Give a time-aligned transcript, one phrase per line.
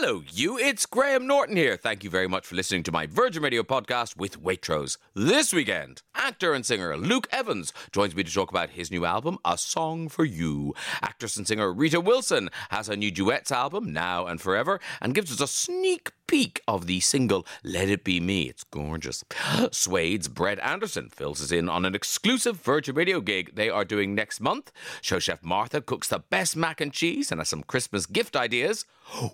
[0.00, 0.56] Hello, you.
[0.56, 1.76] It's Graham Norton here.
[1.76, 4.96] Thank you very much for listening to my Virgin Radio podcast with Waitrose.
[5.12, 9.38] This weekend, actor and singer Luke Evans joins me to talk about his new album,
[9.44, 10.72] A Song for You.
[11.02, 15.32] Actress and singer Rita Wilson has a new duets album, Now and Forever, and gives
[15.32, 18.42] us a sneak peek of the single Let It Be Me.
[18.42, 19.24] It's gorgeous.
[19.72, 24.14] Suede's Brett Anderson fills us in on an exclusive Virgin Radio gig they are doing
[24.14, 24.70] next month.
[25.00, 28.84] Show chef Martha cooks the best mac and cheese and has some Christmas gift ideas.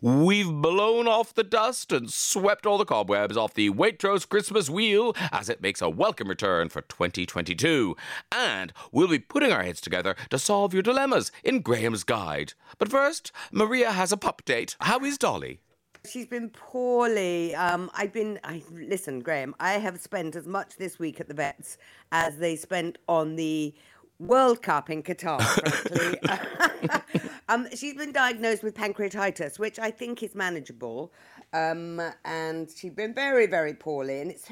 [0.01, 5.17] We've blown off the dust and swept all the cobwebs off the Waitrose Christmas wheel
[5.33, 7.97] as it makes a welcome return for 2022.
[8.31, 12.53] And we'll be putting our heads together to solve your dilemmas in Graham's Guide.
[12.79, 14.77] But first, Maria has a pup date.
[14.79, 15.59] How is Dolly?
[16.07, 17.55] She's been poorly.
[17.55, 18.39] Um, I've been.
[18.45, 19.55] I listen, Graham.
[19.59, 21.79] I have spent as much this week at the vets
[22.13, 23.75] as they spent on the
[24.19, 25.41] World Cup in Qatar.
[25.41, 31.11] Frankly, um, she's been diagnosed with pancreatitis, which I think is manageable.
[31.55, 34.21] Um, and she's been very, very poorly.
[34.21, 34.47] And it's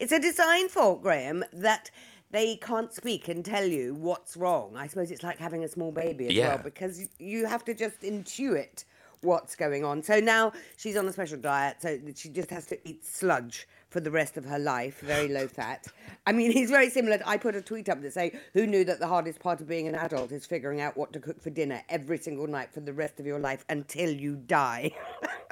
[0.00, 1.90] it's a design fault, Graham, that
[2.32, 4.76] they can't speak and tell you what's wrong.
[4.76, 6.48] I suppose it's like having a small baby as Yeah.
[6.48, 8.84] well, because you have to just intuit
[9.26, 10.02] what's going on.
[10.02, 14.00] So now she's on a special diet, so she just has to eat sludge for
[14.00, 15.86] the rest of her life, very low fat.
[16.26, 17.18] I mean, he's very similar.
[17.26, 19.88] I put a tweet up that say, "Who knew that the hardest part of being
[19.88, 22.92] an adult is figuring out what to cook for dinner every single night for the
[22.92, 24.92] rest of your life until you die?"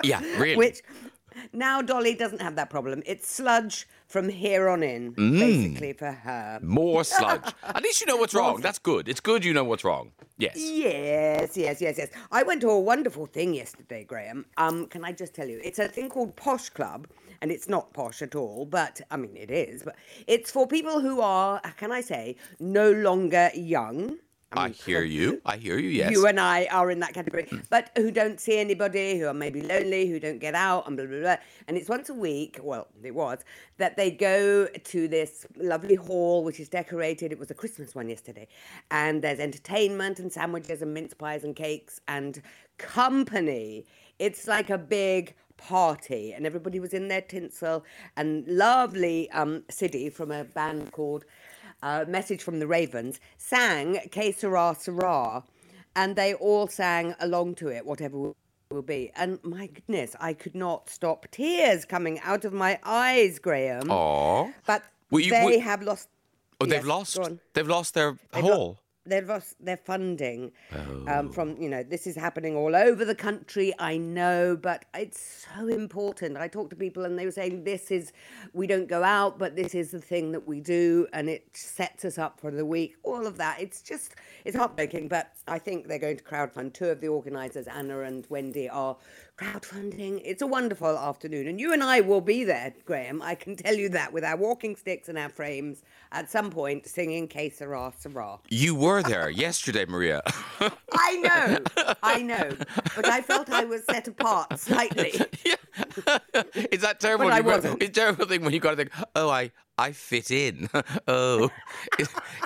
[0.03, 0.57] Yeah, really.
[0.65, 0.83] Which
[1.53, 3.03] now Dolly doesn't have that problem.
[3.07, 5.39] It's sludge from here on in, Mm.
[5.39, 6.59] basically for her.
[6.63, 7.53] More sludge.
[7.63, 8.61] At least you know what's wrong.
[8.61, 9.09] That's good.
[9.09, 10.13] It's good you know what's wrong.
[10.39, 10.57] Yes.
[10.57, 12.09] Yes, yes, yes, yes.
[12.33, 14.47] I went to a wonderful thing yesterday, Graham.
[14.57, 15.61] Um, can I just tell you?
[15.65, 17.07] It's a thing called Posh Club,
[17.41, 19.83] and it's not posh at all, but I mean it is.
[19.85, 19.97] But
[20.27, 24.19] it's for people who are, can I say, no longer young.
[24.57, 25.41] I hear you.
[25.45, 26.11] I hear you, yes.
[26.11, 29.63] You and I are in that category, but who don't see anybody, who are maybe
[29.63, 31.37] lonely, who don't get out, and blah, blah, blah.
[31.69, 33.41] And it's once a week, well, it was,
[33.79, 37.33] that they go to this lovely hall which is decorated.
[37.33, 38.49] It was a Christmas one yesterday.
[38.91, 42.43] And there's entertainment and sandwiches and mince pies and cakes and
[42.79, 43.87] company.
[44.19, 47.85] It's like a big party, and everybody was in their tinsel.
[48.17, 51.25] And lovely um, Siddy from a band called
[51.85, 55.45] uh, Message from the Ravens sang Que Sera Sera,
[55.95, 58.37] and they all sang along to it, whatever will-
[58.71, 59.13] will be.
[59.15, 63.91] And my goodness, I could not stop tears coming out of my eyes, Graham.
[63.91, 64.51] Aw.
[64.67, 66.09] But you- they well- have lost.
[66.61, 67.19] Oh, they've lost.
[67.53, 68.79] They've lost their They've lo- hall.
[69.07, 71.05] They've lost their funding Oh.
[71.07, 75.47] um, from, you know, this is happening all over the country, I know, but it's
[75.55, 76.37] so important.
[76.37, 78.13] I talk to people and they were saying, this is,
[78.53, 82.05] we don't go out, but this is the thing that we do and it sets
[82.05, 82.97] us up for the week.
[83.03, 83.61] All of that.
[83.61, 86.73] It's just, it's heartbreaking, but I think they're going to crowdfund.
[86.75, 88.97] Two of the organisers, Anna and Wendy, are
[89.37, 90.21] crowdfunding.
[90.25, 91.49] It's a wonderful afternoon.
[91.49, 93.21] And you and I will be there, Graham.
[93.21, 96.87] I can tell you that with our walking sticks and our frames at some point
[96.87, 98.39] singing Que Sera Sera.
[98.49, 100.23] You were there yesterday, Maria.
[100.93, 102.57] I know, I know,
[102.95, 105.13] but I felt I was set apart slightly.
[106.55, 107.27] it's that terrible.
[107.27, 107.83] But I wasn't.
[107.83, 110.69] It's terrible thing when you got to think, oh, I, I fit in.
[111.09, 111.51] oh,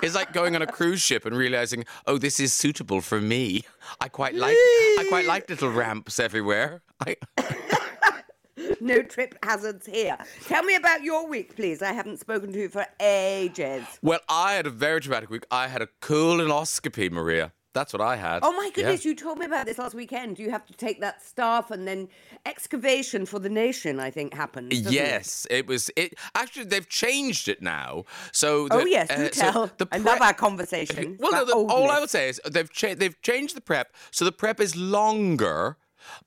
[0.03, 3.63] it's, like going on a cruise ship and realizing, oh, this is suitable for me.
[4.01, 6.81] I quite like, I quite like little ramps everywhere.
[7.05, 7.15] I,
[8.81, 10.17] No trip hazards here.
[10.45, 11.81] Tell me about your week, please.
[11.81, 13.83] I haven't spoken to you for ages.
[14.01, 15.45] well, I had a very dramatic week.
[15.49, 17.53] I had a colonoscopy, Maria.
[17.79, 18.39] That's what I had.
[18.43, 18.71] Oh my Yeah.
[18.75, 20.37] goodness, you told me about this last weekend.
[20.37, 22.09] You have to take that staff and then
[22.45, 24.71] excavation for the nation, I think, happened.
[24.71, 24.91] doesn't it?
[24.93, 25.89] Yes, it was.
[25.95, 28.03] It actually they've changed it now.
[28.33, 29.71] So Oh, yes, do uh, so tell.
[29.77, 31.17] the I love our conversation.
[31.21, 34.25] Well, no, the, all I would say is they've cha- they've changed the prep, so
[34.25, 35.77] the prep is longer.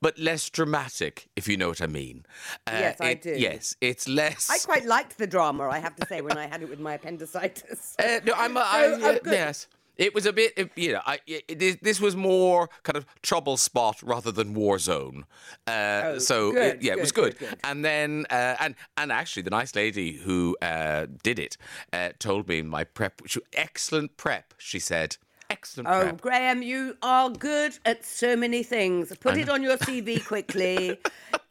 [0.00, 2.24] But less dramatic, if you know what I mean.
[2.66, 3.34] Uh, Yes, I it- do.
[3.36, 4.48] Yes, it's less.
[4.50, 6.94] I quite liked the drama, I have to say, when I had it with my
[6.94, 7.96] appendicitis.
[7.98, 8.56] Uh, no, I'm.
[8.58, 9.32] I, So, uh, oh, good.
[9.32, 9.66] yes,
[9.96, 10.70] it was a bit.
[10.76, 15.24] You know, I, it, this was more kind of trouble spot rather than war zone.
[15.66, 17.38] Uh, Oh, so good, it, yeah, it was good, good.
[17.38, 17.58] good, good.
[17.64, 21.56] And then, uh, and and actually, the nice lady who uh, did it
[21.92, 23.22] uh, told me my prep.
[23.26, 25.16] She, excellent prep, she said.
[25.52, 26.20] Excellent Oh, prep.
[26.22, 29.14] Graham, you are good at so many things.
[29.20, 30.98] Put it on your CV quickly.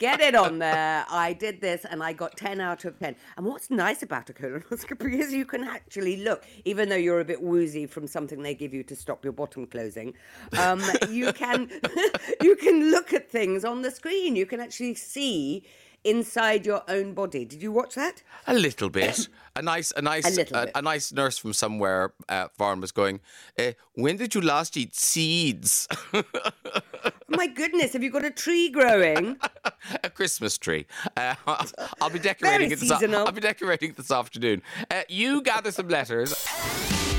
[0.00, 1.06] Get it on there.
[1.08, 3.14] I did this and I got 10 out of 10.
[3.36, 7.24] And what's nice about a colonoscopy is you can actually look, even though you're a
[7.24, 10.14] bit woozy from something they give you to stop your bottom closing,
[10.58, 11.70] um, you, can,
[12.42, 14.34] you can look at things on the screen.
[14.34, 15.62] You can actually see
[16.04, 17.44] inside your own body.
[17.44, 18.22] Did you watch that?
[18.46, 19.28] A little bit.
[19.54, 20.72] A nice, a nice, A little a, bit.
[20.74, 23.20] a nice nurse from somewhere uh, foreign was going.
[23.58, 25.86] Uh, when did you last eat seeds?
[27.28, 29.36] My goodness, have you got a tree growing?
[30.04, 30.86] a Christmas tree.
[31.16, 31.34] Uh,
[32.00, 32.80] I'll be decorating Very it.
[32.80, 33.26] This, seasonal.
[33.26, 34.62] I'll be decorating this afternoon.
[34.90, 36.34] Uh, you gather some letters.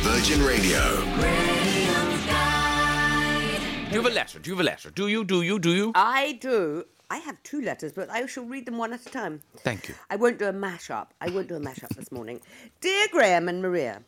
[0.02, 0.80] Virgin Radio.
[3.90, 4.40] Do you have a letter?
[4.40, 4.90] Do you have a letter?
[4.90, 5.24] Do you?
[5.24, 5.60] Do you?
[5.60, 5.92] Do you?
[5.96, 6.86] I do.
[7.14, 9.42] I have two letters, but I shall read them one at a time.
[9.58, 9.94] Thank you.
[10.10, 11.10] I won't do a mashup.
[11.22, 12.42] I won't do a mashup this morning.
[12.82, 14.02] Dear Graham and Maria,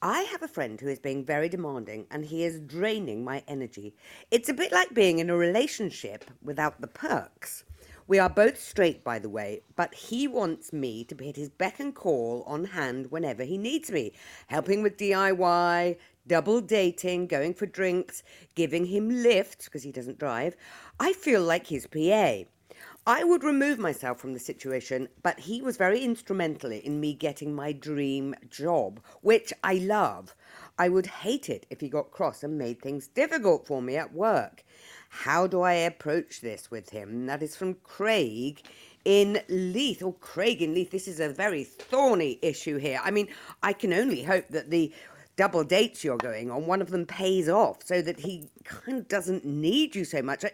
[0.00, 3.94] I have a friend who is being very demanding and he is draining my energy.
[4.30, 7.64] It's a bit like being in a relationship without the perks.
[8.08, 11.50] We are both straight, by the way, but he wants me to be at his
[11.50, 14.12] beck and call on hand whenever he needs me,
[14.46, 18.22] helping with DIY, double dating, going for drinks,
[18.54, 20.56] giving him lifts because he doesn't drive.
[20.98, 22.44] I feel like his PA.
[23.04, 27.52] I would remove myself from the situation, but he was very instrumental in me getting
[27.52, 30.36] my dream job, which I love.
[30.78, 34.14] I would hate it if he got cross and made things difficult for me at
[34.14, 34.62] work.
[35.08, 37.26] How do I approach this with him?
[37.26, 38.62] That is from Craig
[39.04, 40.02] in Leith.
[40.02, 43.00] Oh, Craig in Leith, this is a very thorny issue here.
[43.02, 43.28] I mean,
[43.62, 44.92] I can only hope that the
[45.36, 49.08] double dates you're going on, one of them pays off so that he kind of
[49.08, 50.44] doesn't need you so much.
[50.44, 50.52] I,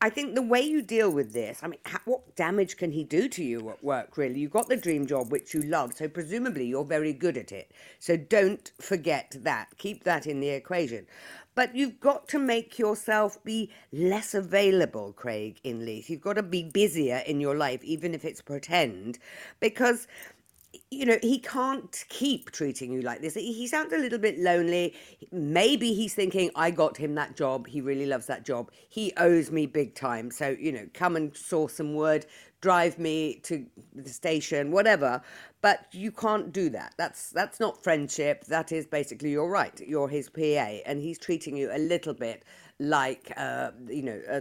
[0.00, 3.02] I think the way you deal with this, I mean, ha- what damage can he
[3.02, 4.38] do to you at work, really?
[4.38, 7.72] You've got the dream job, which you love, so presumably you're very good at it.
[7.98, 9.76] So don't forget that.
[9.76, 11.06] Keep that in the equation.
[11.56, 16.08] But you've got to make yourself be less available, Craig, in Leith.
[16.08, 19.18] You've got to be busier in your life, even if it's pretend,
[19.58, 20.06] because
[20.90, 23.34] you know, he can't keep treating you like this.
[23.34, 24.94] He sounds a little bit lonely.
[25.32, 27.66] Maybe he's thinking, I got him that job.
[27.66, 28.70] He really loves that job.
[28.88, 30.30] He owes me big time.
[30.30, 32.26] So, you know, come and saw some wood,
[32.60, 35.22] drive me to the station, whatever.
[35.62, 36.94] But you can't do that.
[36.98, 38.44] That's that's not friendship.
[38.44, 39.78] That is basically you're right.
[39.80, 42.44] You're his PA, and he's treating you a little bit
[42.78, 44.40] like, uh, you know, uh,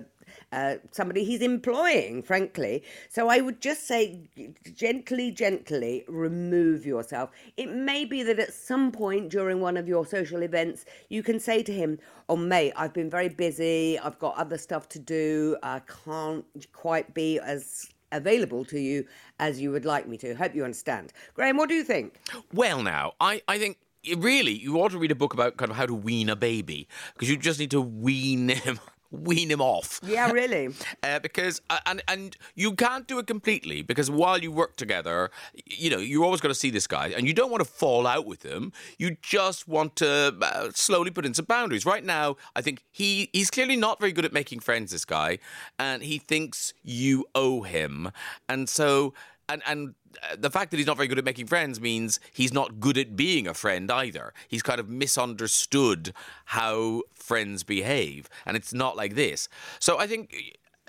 [0.51, 2.83] uh, somebody he's employing, frankly.
[3.09, 4.29] So I would just say,
[4.74, 7.31] gently, gently remove yourself.
[7.57, 11.39] It may be that at some point during one of your social events, you can
[11.39, 13.97] say to him, Oh, mate, I've been very busy.
[14.00, 15.56] I've got other stuff to do.
[15.63, 19.06] I can't quite be as available to you
[19.39, 20.33] as you would like me to.
[20.35, 21.13] Hope you understand.
[21.33, 22.19] Graham, what do you think?
[22.53, 23.77] Well, now, I, I think
[24.18, 26.88] really you ought to read a book about kind of how to wean a baby
[27.13, 28.80] because you just need to wean him.
[29.12, 30.00] Wean him off.
[30.04, 30.69] Yeah, really.
[31.04, 35.30] Uh, because uh, and and you can't do it completely because while you work together,
[35.65, 38.07] you know you're always going to see this guy, and you don't want to fall
[38.07, 38.74] out with him.
[38.98, 41.86] You just want to uh, slowly put in some boundaries.
[41.86, 44.92] Right now, I think he he's clearly not very good at making friends.
[44.92, 45.39] This guy,
[45.77, 48.12] and he thinks you owe him,
[48.50, 49.13] and so
[49.49, 52.53] and and uh, the fact that he's not very good at making friends means he's
[52.53, 54.33] not good at being a friend either.
[54.47, 56.13] He's kind of misunderstood
[56.45, 59.49] how friends behave, and it's not like this.
[59.79, 60.35] So I think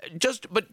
[0.03, 0.67] uh, just but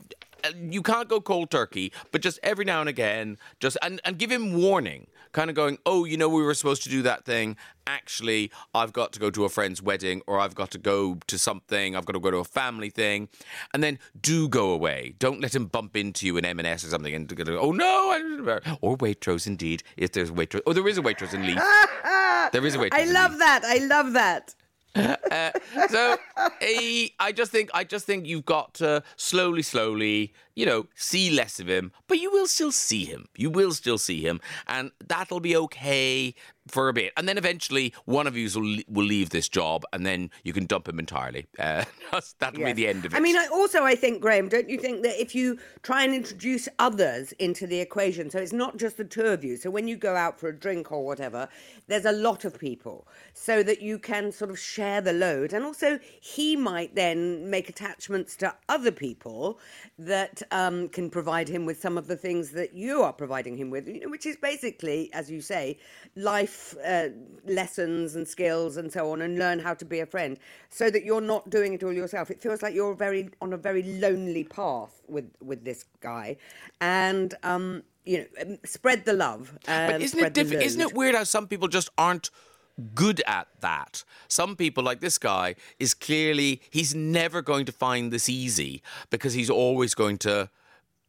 [0.45, 4.19] uh, you can't go cold turkey, but just every now and again, just and, and
[4.19, 5.07] give him warning,
[5.37, 7.57] kind of going, oh, you know, we were supposed to do that thing.
[7.87, 11.39] Actually, I've got to go to a friend's wedding, or I've got to go to
[11.39, 11.95] something.
[11.95, 13.29] I've got to go to a family thing,
[13.75, 15.15] and then do go away.
[15.19, 18.97] Don't let him bump into you in M&S or something, and go, oh no, or
[18.97, 19.83] Waitrose indeed.
[19.99, 21.61] If there's Waitrose, oh, there is a Waitrose in Leeds.
[22.53, 22.95] there is a Waitrose.
[22.95, 23.63] I love that.
[23.63, 24.55] I love that.
[25.89, 26.17] So
[26.61, 31.31] eh, I just think I just think you've got to slowly, slowly, you know, see
[31.31, 33.27] less of him, but you will still see him.
[33.37, 36.35] You will still see him, and that'll be okay
[36.69, 37.13] for a bit.
[37.17, 40.67] And then eventually, one of you will will leave this job, and then you can
[40.67, 41.47] dump him entirely.
[41.67, 43.17] Uh, that'll be the end of it.
[43.17, 46.15] I mean, I also I think Graham, don't you think that if you try and
[46.15, 49.57] introduce others into the equation, so it's not just the two of you.
[49.57, 51.49] So when you go out for a drink or whatever,
[51.89, 55.65] there's a lot of people, so that you can sort of share the load, and
[55.65, 59.59] also he might then make attachments to other people
[59.99, 63.71] that um, can provide him with some of the things that you are providing him
[63.71, 65.79] with, you know, which is basically, as you say,
[66.15, 67.09] life uh,
[67.47, 70.39] lessons and skills and so on, and learn how to be a friend,
[70.71, 72.31] so that you're not doing it all yourself.
[72.31, 76.37] It feels like you're very on a very lonely path with with this guy,
[76.81, 79.59] and um, you know, um, spread the love.
[79.67, 80.63] But isn't it different?
[80.63, 82.31] Isn't it weird how some people just aren't
[82.95, 84.05] good at that?
[84.29, 89.35] Some people, like this guy, is clearly he's never going to find this easy because
[89.35, 90.49] he's always going to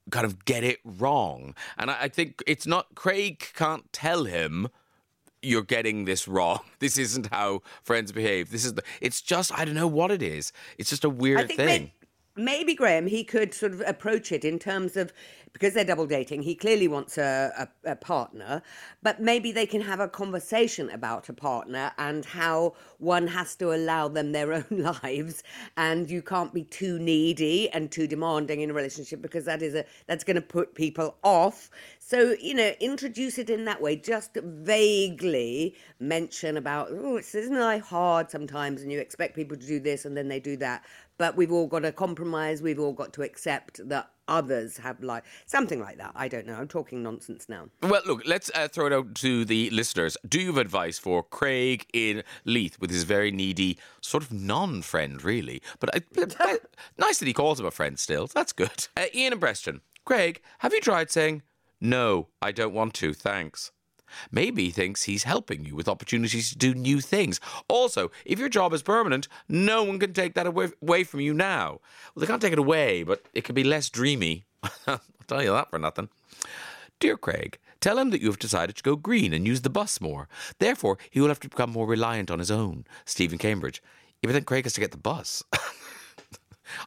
[0.10, 1.54] kind of get it wrong.
[1.78, 4.70] And I, I think it's not Craig can't tell him
[5.42, 6.60] you're getting this wrong.
[6.80, 8.52] This isn't how friends behave.
[8.52, 8.84] This is the.
[9.02, 10.52] It's just I don't know what it is.
[10.78, 11.92] It's just a weird thing.
[12.38, 15.12] Maybe Graham, he could sort of approach it in terms of
[15.58, 18.62] because they're double dating, he clearly wants a, a, a, partner,
[19.02, 23.74] but maybe they can have a conversation about a partner and how one has to
[23.74, 25.42] allow them their own lives
[25.76, 29.74] and you can't be too needy and too demanding in a relationship because that is
[29.74, 31.72] a that's going to put people off.
[31.98, 37.86] So, you know, introduce it in that way, just vaguely mention about, oh, isn't life
[37.86, 40.86] hard sometimes and you expect people to do this and then they do that
[41.18, 42.62] but we've all got to compromise.
[42.62, 46.12] We've all got to accept that others have like something like that.
[46.16, 46.56] I don't know.
[46.56, 47.70] I'm talking nonsense now.
[47.82, 50.18] Well, look, let's uh, throw it out to the listeners.
[50.28, 55.24] Do you have advice for Craig in Leith with his very needy, sort of non-friend,
[55.24, 55.62] really?
[55.80, 56.58] But I,
[56.98, 58.28] nice that he calls him a friend still.
[58.28, 58.88] That's good.
[58.96, 59.82] Uh, Ian and Preston.
[60.06, 61.44] Craig, have you tried saying
[61.82, 62.28] no?
[62.42, 63.14] I don't want to.
[63.14, 63.72] Thanks.
[64.32, 67.40] Maybe he thinks he's helping you with opportunities to do new things.
[67.68, 71.80] Also, if your job is permanent, no one can take that away from you now.
[72.14, 74.46] Well, they can't take it away, but it can be less dreamy.
[74.88, 76.10] I'll tell you that for nothing.
[77.00, 80.02] Dear Craig, tell him that you have decided to go green and use the bus
[80.02, 80.28] more.
[80.60, 82.86] Therefore, he will have to become more reliant on his own.
[83.06, 83.84] Stephen Cambridge.
[84.24, 85.44] But then Craig has to get the bus.
[85.54, 85.58] I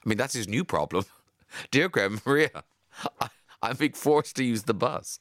[0.04, 1.04] mean, that's his new problem.
[1.70, 2.64] Dear Graham Maria,
[3.20, 3.28] I,
[3.62, 5.20] I'm being forced to use the bus.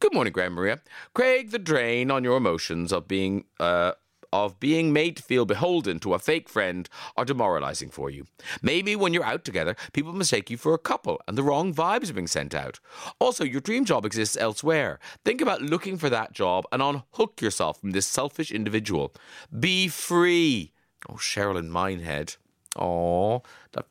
[0.00, 0.80] Good morning, Graham Maria.
[1.14, 3.92] Craig, the drain on your emotions of being uh,
[4.32, 8.24] of being made to feel beholden to a fake friend are demoralizing for you.
[8.62, 12.08] Maybe when you're out together, people mistake you for a couple and the wrong vibes
[12.08, 12.80] are being sent out.
[13.18, 14.98] Also, your dream job exists elsewhere.
[15.22, 19.12] Think about looking for that job and unhook yourself from this selfish individual.
[19.60, 20.72] Be free.
[21.10, 22.36] Oh, Cheryl in Minehead.
[22.74, 23.42] Oh,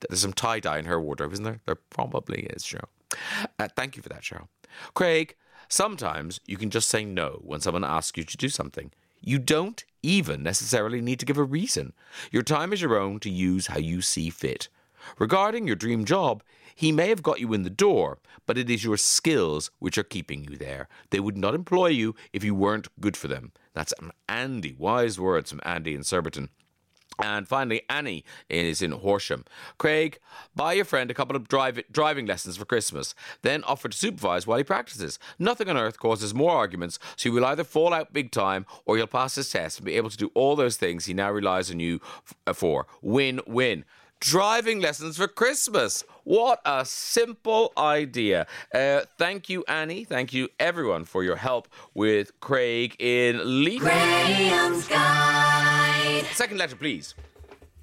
[0.10, 1.60] there's some tie dye in her wardrobe, isn't there?
[1.68, 2.88] There probably is, Cheryl.
[3.60, 4.48] Uh, thank you for that, Cheryl.
[4.94, 5.36] Craig,
[5.72, 8.92] Sometimes you can just say no when someone asks you to do something.
[9.22, 11.94] You don't even necessarily need to give a reason.
[12.30, 14.68] Your time is your own to use how you see fit.
[15.18, 16.44] Regarding your dream job,
[16.76, 20.04] he may have got you in the door, but it is your skills which are
[20.04, 20.90] keeping you there.
[21.10, 23.54] They would not employ you if you weren't good for them.
[23.74, 23.94] That's
[24.28, 24.76] Andy.
[24.78, 26.50] Wise words from Andy in Surbiton.
[27.22, 29.46] And finally, Annie is in Horsham.
[29.78, 30.20] Craig,
[30.56, 34.48] buy your friend a couple of drive- driving lessons for Christmas, then offer to supervise
[34.48, 35.20] while he practices.
[35.40, 38.98] Nothing on earth causes more arguments, so you will either fall out big time or
[38.98, 41.70] he'll pass his test and be able to do all those things he now relies
[41.72, 42.88] on you f- uh, for.
[43.02, 43.86] Win win
[44.20, 46.04] driving lessons for Christmas.
[46.24, 48.46] What a simple idea.
[48.74, 50.04] Uh, thank you, Annie.
[50.04, 53.82] Thank you, everyone, for your help with Craig in Leith.
[56.22, 57.16] Graham's Second letter, please.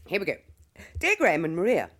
[0.06, 0.36] Here we go.
[1.00, 1.90] Dear Graham and Maria,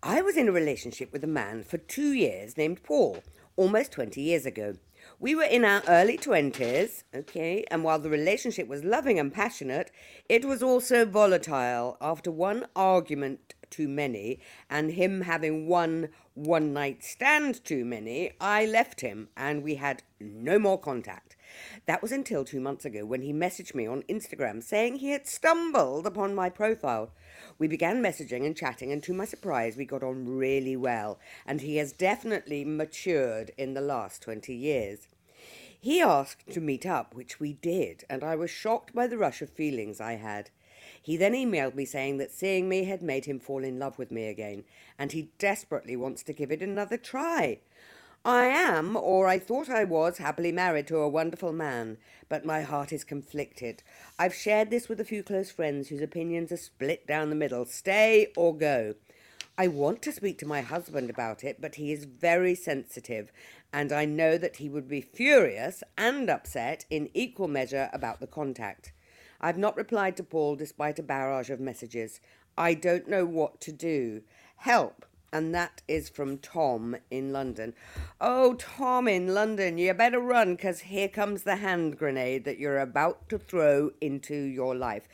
[0.00, 3.24] I was in a relationship with a man for two years named Paul,
[3.56, 4.74] almost 20 years ago.
[5.18, 9.90] We were in our early 20s, okay, and while the relationship was loving and passionate,
[10.28, 11.96] it was also volatile.
[12.00, 14.38] After one argument too many
[14.70, 20.04] and him having one one night stand too many, I left him and we had
[20.20, 21.36] no more contact.
[21.86, 25.26] That was until two months ago when he messaged me on Instagram saying he had
[25.26, 27.10] stumbled upon my profile.
[27.58, 31.60] We began messaging and chatting, and to my surprise, we got on really well, and
[31.60, 35.08] he has definitely matured in the last 20 years.
[35.78, 39.42] He asked to meet up, which we did, and I was shocked by the rush
[39.42, 40.50] of feelings I had.
[41.02, 44.12] He then emailed me saying that seeing me had made him fall in love with
[44.12, 44.62] me again,
[44.96, 47.58] and he desperately wants to give it another try.
[48.24, 51.98] I am, or I thought I was, happily married to a wonderful man,
[52.28, 53.82] but my heart is conflicted.
[54.16, 57.64] I've shared this with a few close friends whose opinions are split down the middle
[57.64, 58.94] stay or go.
[59.58, 63.32] I want to speak to my husband about it, but he is very sensitive,
[63.72, 68.28] and I know that he would be furious and upset in equal measure about the
[68.28, 68.92] contact.
[69.40, 72.20] I've not replied to Paul despite a barrage of messages.
[72.56, 74.22] I don't know what to do.
[74.58, 75.06] Help.
[75.32, 77.74] And that is from Tom in London.
[78.20, 82.78] Oh, Tom in London, you better run because here comes the hand grenade that you're
[82.78, 85.08] about to throw into your life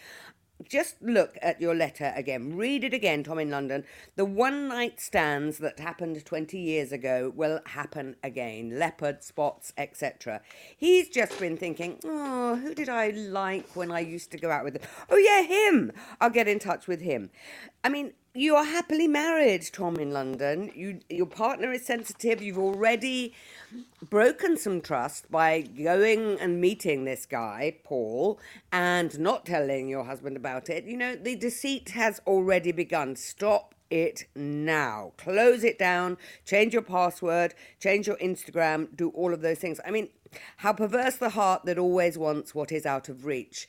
[0.65, 2.57] just look at your letter again.
[2.57, 3.85] Read it again, Tom in London.
[4.17, 8.79] The one night stands that happened 20 years ago will happen again.
[8.79, 10.41] Leopard spots, etc.
[10.77, 14.65] He's just been thinking, oh, who did I like when I used to go out
[14.65, 14.83] with him?
[15.11, 15.93] Oh, yeah, him.
[16.21, 17.31] I'll get in touch with him.
[17.85, 20.71] I mean, you are happily married, Tom in London.
[20.73, 22.41] You, your partner is sensitive.
[22.41, 23.35] You've already
[24.09, 28.39] broken some trust by going and meeting this guy, Paul,
[28.73, 30.85] and not telling your husband about it.
[30.85, 33.17] You know, the deceit has already begun.
[33.17, 35.15] Stop it now.
[35.17, 39.81] Close it down, change your password, change your Instagram, do all of those things.
[39.85, 40.11] I mean,
[40.59, 43.67] how perverse the heart that always wants what is out of reach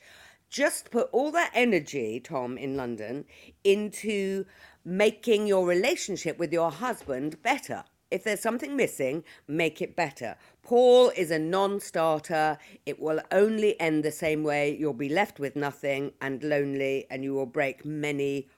[0.50, 3.24] just put all that energy, Tom, in London,
[3.64, 4.44] into
[4.84, 7.84] making your relationship with your husband better.
[8.10, 10.36] If there's something missing, make it better.
[10.64, 12.58] Paul is a non starter.
[12.84, 14.76] It will only end the same way.
[14.76, 18.48] You'll be left with nothing and lonely, and you will break many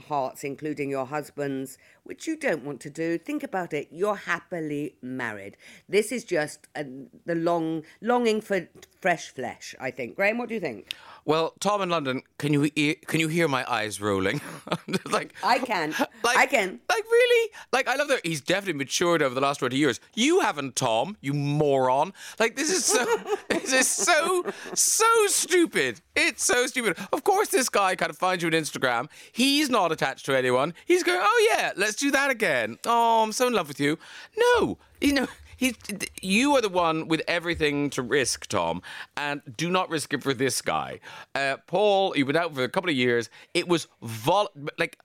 [0.00, 3.18] hearts, including your husband's, which you don't want to do.
[3.18, 3.88] Think about it.
[3.90, 5.56] You're happily married.
[5.88, 6.86] This is just a,
[7.26, 8.68] the long longing for
[9.00, 9.74] fresh flesh.
[9.80, 10.16] I think.
[10.16, 10.92] Graham, what do you think?
[11.26, 14.40] Well, Tom in London, can you hear, can you hear my eyes rolling?
[15.10, 15.94] like I can.
[16.22, 16.80] Like, I can.
[16.88, 17.50] Like really?
[17.70, 20.00] Like I love that he's definitely matured over the last twenty years.
[20.14, 21.18] You haven't, Tom.
[21.20, 22.14] You moron.
[22.38, 23.04] Like this is so.
[23.48, 26.00] this is so so stupid.
[26.16, 26.96] It's so stupid.
[27.12, 29.10] Of course, this guy kind of finds you on Instagram.
[29.32, 30.72] He's not attached to anyone.
[30.86, 32.78] He's going, oh yeah, let's do that again.
[32.86, 33.98] Oh, I'm so in love with you.
[34.36, 35.74] No, you know He's,
[36.20, 38.82] you are the one with everything to risk, Tom,
[39.16, 41.00] and do not risk it for this guy.
[41.34, 43.30] Uh, Paul, you've been out for a couple of years.
[43.52, 44.98] It was vol- like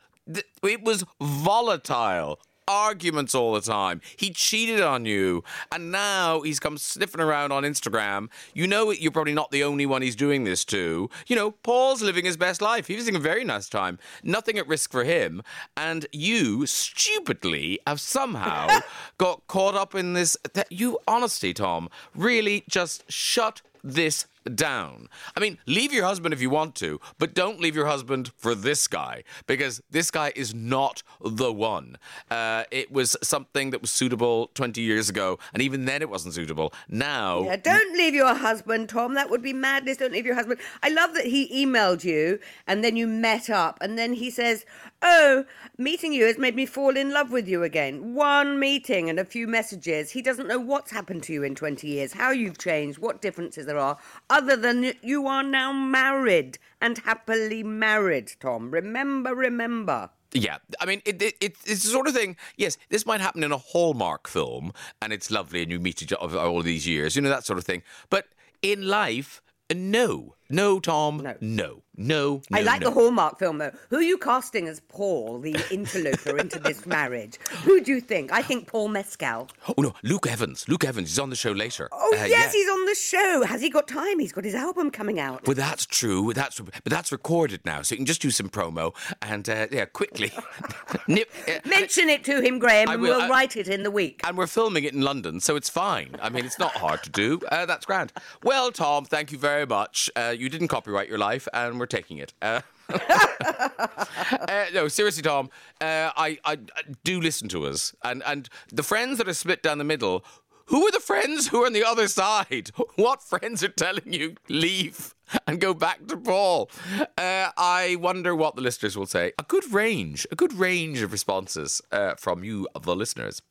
[0.64, 2.40] it was volatile
[2.70, 4.00] arguments all the time.
[4.16, 8.30] He cheated on you, and now he's come sniffing around on Instagram.
[8.54, 11.10] You know you're probably not the only one he's doing this to.
[11.28, 12.88] You know, Paul's living his best life.
[12.88, 13.98] He's having a very nice time.
[14.24, 15.42] Nothing at risk for him.
[15.76, 18.80] And you, stupidly, have somehow
[19.18, 20.38] got caught up in this.
[20.54, 25.08] That you, honesty, Tom, really just shut this down.
[25.36, 28.56] I mean, leave your husband if you want to, but don't leave your husband for
[28.56, 31.98] this guy because this guy is not the one.
[32.30, 36.34] Uh, it was something that was suitable 20 years ago, and even then it wasn't
[36.34, 36.74] suitable.
[36.88, 37.44] Now.
[37.44, 39.14] Yeah, don't leave your husband, Tom.
[39.14, 39.98] That would be madness.
[39.98, 40.60] Don't leave your husband.
[40.84, 44.66] I love that he emailed you and then you met up, and then he says,
[45.02, 45.46] Oh,
[45.78, 48.14] meeting you has made me fall in love with you again.
[48.14, 50.12] One meeting and a few messages.
[50.12, 53.66] He doesn't know what's happened to you in 20 years, how you've changed, what differences
[53.66, 53.98] there are,
[54.40, 58.72] other than you are now married and happily married, Tom.
[58.72, 60.12] Remember, remember.
[60.32, 62.38] Yeah, I mean, it, it, it's the sort of thing.
[62.56, 66.14] Yes, this might happen in a Hallmark film, and it's lovely, and you meet each
[66.14, 67.84] other all these years, you know that sort of thing.
[68.10, 68.28] But
[68.62, 69.42] in life,
[69.74, 71.84] no, no, Tom, no, no.
[72.02, 72.88] No, I like no.
[72.88, 73.74] the Hallmark film though.
[73.90, 77.38] Who are you casting as Paul, the interloper into this marriage?
[77.64, 78.32] Who do you think?
[78.32, 79.50] I think Paul Mescal.
[79.68, 80.66] Oh no, Luke Evans.
[80.70, 81.10] Luke Evans.
[81.10, 81.90] He's on the show later.
[81.92, 82.52] Oh uh, yes, yeah.
[82.54, 83.44] he's on the show.
[83.46, 84.18] Has he got time?
[84.18, 85.46] He's got his album coming out.
[85.46, 86.32] Well, that's true.
[86.32, 89.84] That's but that's recorded now, so you can just do some promo and uh, yeah,
[89.84, 90.32] quickly
[91.10, 93.92] nip, uh, mention it to him, Graham, and will, we'll I, write it in the
[93.92, 94.22] week.
[94.24, 96.16] And we're filming it in London, so it's fine.
[96.22, 97.42] I mean, it's not hard to do.
[97.52, 98.14] Uh, that's grand.
[98.42, 100.10] Well, Tom, thank you very much.
[100.40, 102.34] Uh, you didn't copyright your life, and we're taking it.
[102.42, 105.50] Uh, uh, no, seriously, Tom.
[105.82, 109.64] Uh, I, I, I do listen to us, and and the friends that are split
[109.64, 110.24] down the middle.
[110.66, 112.70] Who are the friends who are on the other side?
[112.96, 115.16] What friends are telling you leave
[115.48, 116.70] and go back to Paul?
[117.18, 119.32] Uh, I wonder what the listeners will say.
[119.40, 123.42] A good range, a good range of responses uh, from you, the listeners.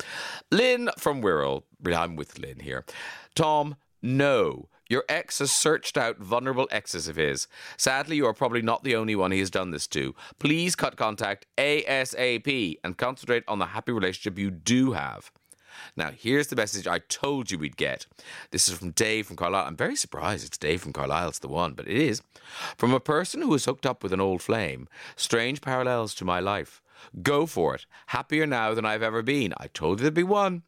[0.53, 2.85] Lynn from Wirral, I'm with Lynn here.
[3.35, 4.69] Tom, no.
[4.89, 7.47] Your ex has searched out vulnerable exes of his.
[7.77, 10.15] Sadly, you are probably not the only one he has done this to.
[10.39, 15.31] Please cut contact ASAP and concentrate on the happy relationship you do have.
[15.97, 18.07] Now, here's the message I told you we'd get.
[18.51, 19.67] This is from Dave from Carlisle.
[19.67, 22.23] I'm very surprised it's Dave from Carlisle, it's the one, but it is.
[22.77, 24.89] From a person who is hooked up with an old flame.
[25.17, 26.83] Strange parallels to my life.
[27.23, 27.87] Go for it.
[28.07, 29.55] Happier now than I've ever been.
[29.57, 30.63] I told you there'd be one.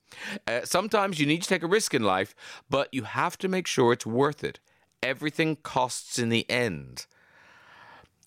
[0.46, 2.34] Uh, sometimes you need to take a risk in life,
[2.68, 4.60] but you have to make sure it's worth it.
[5.02, 7.06] Everything costs in the end.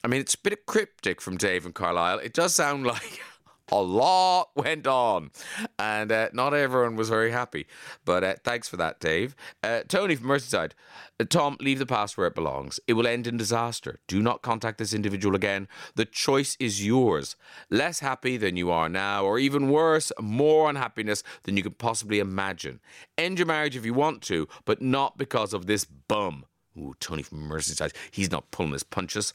[0.04, 2.20] I mean, it's a bit cryptic from Dave and Carlisle.
[2.20, 3.22] It does sound like
[3.72, 5.32] a lot went on,
[5.80, 7.68] and uh, not everyone was very happy.
[8.06, 9.36] But uh, thanks for that, Dave.
[9.64, 10.72] Uh, Tony from Merseyside.
[11.20, 12.80] Uh, Tom, leave the past where it belongs.
[12.88, 14.00] It will end in disaster.
[14.08, 15.68] Do not contact this individual again.
[15.96, 17.36] The choice is yours.
[17.70, 22.20] Less happy than you are now, or even worse, more unhappiness than you could possibly
[22.20, 22.80] imagine.
[23.18, 26.46] End your marriage if you want to, but not because of this bum.
[26.78, 27.94] Ooh, Tony from Merseyside.
[28.12, 29.34] He's not pulling his punches.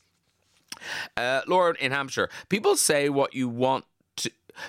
[1.17, 2.29] Uh, Laura in Hampshire.
[2.49, 3.85] People say what you want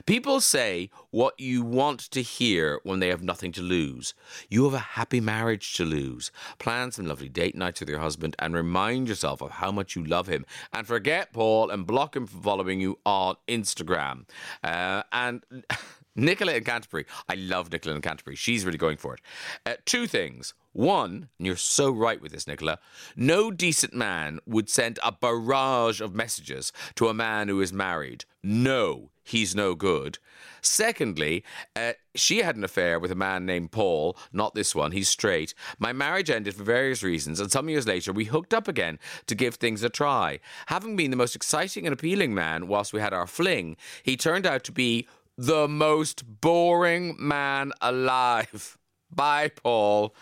[0.06, 4.14] People say what you want to hear when they have nothing to lose.
[4.50, 6.32] You have a happy marriage to lose.
[6.60, 10.04] Plan some lovely date nights with your husband and remind yourself of how much you
[10.04, 10.46] love him.
[10.74, 14.26] And forget Paul and block him from following you on Instagram.
[14.64, 15.44] Uh, and
[16.16, 17.06] Nicola in Canterbury.
[17.28, 18.36] I love Nicola in Canterbury.
[18.36, 19.22] She's really going for it.
[19.66, 20.54] Uh, two things.
[20.72, 22.80] One, and you're so right with this, Nicola,
[23.16, 28.26] no decent man would send a barrage of messages to a man who is married.
[28.44, 30.20] No, he's no good.
[30.62, 31.44] Secondly,
[31.76, 35.56] uh, she had an affair with a man named Paul, not this one, he's straight.
[35.80, 39.36] My marriage ended for various reasons, and some years later we hooked up again to
[39.36, 40.40] give things a try.
[40.68, 44.46] Having been the most exciting and appealing man whilst we had our fling, he turned
[44.46, 48.78] out to be the most boring man alive.
[49.16, 50.14] Bye, Paul.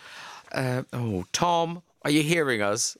[0.51, 2.97] Uh, oh, Tom, are you hearing us?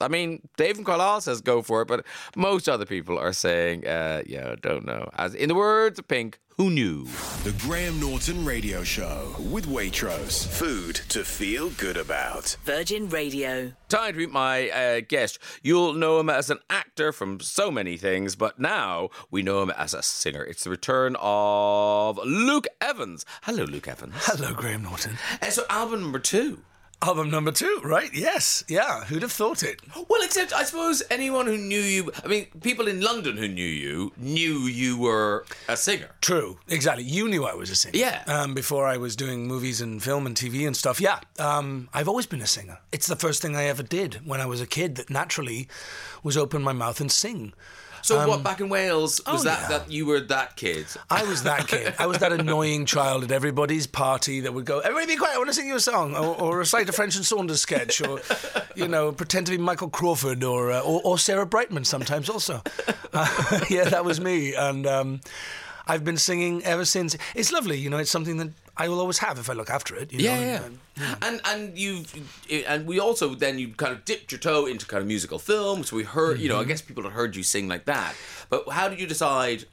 [0.00, 2.04] I mean, Dave and Carlisle says go for it, but
[2.36, 5.10] most other people are saying, uh, yeah, don't know.
[5.14, 7.04] As in the words of Pink, who knew?
[7.44, 10.46] The Graham Norton Radio Show with Waitrose.
[10.46, 12.56] Food to feel good about.
[12.64, 13.72] Virgin Radio.
[13.88, 15.38] Time to meet my uh, guest.
[15.62, 19.70] You'll know him as an actor from so many things, but now we know him
[19.70, 20.42] as a singer.
[20.42, 23.24] It's the return of Luke Evans.
[23.42, 24.14] Hello, Luke Evans.
[24.16, 25.16] Hello, Graham Norton.
[25.40, 26.62] Uh, so, album number two.
[27.00, 28.10] Album number two, right?
[28.12, 28.64] Yes.
[28.66, 29.04] Yeah.
[29.04, 29.80] Who'd have thought it?
[30.08, 33.64] Well, except I suppose anyone who knew you, I mean, people in London who knew
[33.64, 36.10] you knew you were a singer.
[36.20, 36.58] True.
[36.68, 37.04] Exactly.
[37.04, 37.96] You knew I was a singer.
[37.96, 38.24] Yeah.
[38.26, 41.00] Um, before I was doing movies and film and TV and stuff.
[41.00, 41.20] Yeah.
[41.38, 42.78] Um, I've always been a singer.
[42.90, 45.68] It's the first thing I ever did when I was a kid that naturally
[46.24, 47.52] was open my mouth and sing.
[48.02, 49.78] So, what back in Wales was oh, that yeah.
[49.78, 50.86] that you were that kid?
[51.10, 51.94] I was that kid.
[51.98, 55.34] I was that annoying child at everybody's party that would go, "Everybody be quiet!
[55.34, 58.00] I want to sing you a song," or, or recite a French and Saunders sketch,
[58.00, 58.20] or
[58.74, 62.62] you know, pretend to be Michael Crawford or uh, or, or Sarah Brightman sometimes also.
[63.10, 65.20] Uh, yeah, that was me, and um,
[65.86, 67.16] I've been singing ever since.
[67.34, 67.96] It's lovely, you know.
[67.96, 70.12] It's something that I will always have if I look after it.
[70.12, 70.62] You know, Yeah, yeah.
[70.64, 72.12] and- and- And and you've
[72.66, 75.84] and we also then you kind of dipped your toe into kind of musical film.
[75.84, 76.68] So we heard, you know, I Mm-hmm.
[76.68, 78.14] guess people had heard you sing like that.
[78.50, 79.64] But how did you decide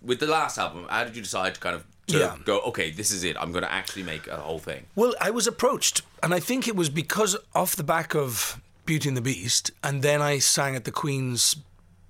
[0.00, 0.86] with the last album?
[0.88, 2.36] How did you decide to kind of to Yeah.
[2.44, 2.60] go?
[2.70, 3.36] Okay, this is it.
[3.40, 4.86] I'm going to actually make a whole thing.
[4.96, 9.08] Well, I was approached, and I think it was because off the back of Beauty
[9.08, 11.56] and the Beast, and then I sang at the Queen's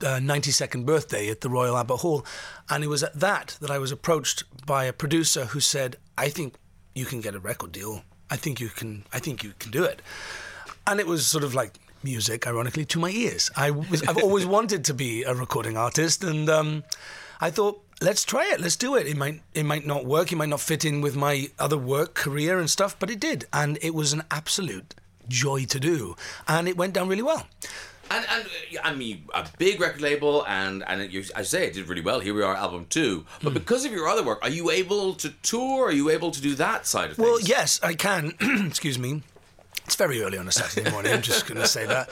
[0.03, 2.25] uh, 92nd birthday at the Royal Albert Hall,
[2.71, 6.29] and it was at that that I was approached by a producer who said, "I
[6.29, 6.55] think
[6.95, 8.03] you can get a record deal.
[8.31, 9.05] I think you can.
[9.13, 10.03] I think you can do it."
[10.87, 13.51] And it was sort of like music, ironically, to my ears.
[13.57, 16.85] I was, I've always wanted to be a recording artist, and um,
[17.41, 18.61] I thought, let's try it.
[18.61, 19.07] Let's do it.
[19.07, 20.33] It might, it might not work.
[20.33, 23.47] It might not fit in with my other work, career, and stuff, but it did,
[23.53, 24.95] and it was an absolute
[25.29, 26.17] joy to do,
[26.49, 27.47] and it went down really well.
[28.15, 28.45] And and
[28.85, 32.21] I mean a big record label and and you, I say it did really well.
[32.21, 33.25] Here we are, album two.
[33.43, 33.55] But Hmm.
[33.55, 35.87] because of your other work, are you able to tour?
[35.87, 37.27] Are you able to do that side of things?
[37.27, 38.33] Well, yes, I can.
[38.67, 39.23] Excuse me.
[39.85, 41.13] It's very early on a Saturday morning.
[41.13, 42.09] I'm just going to say that.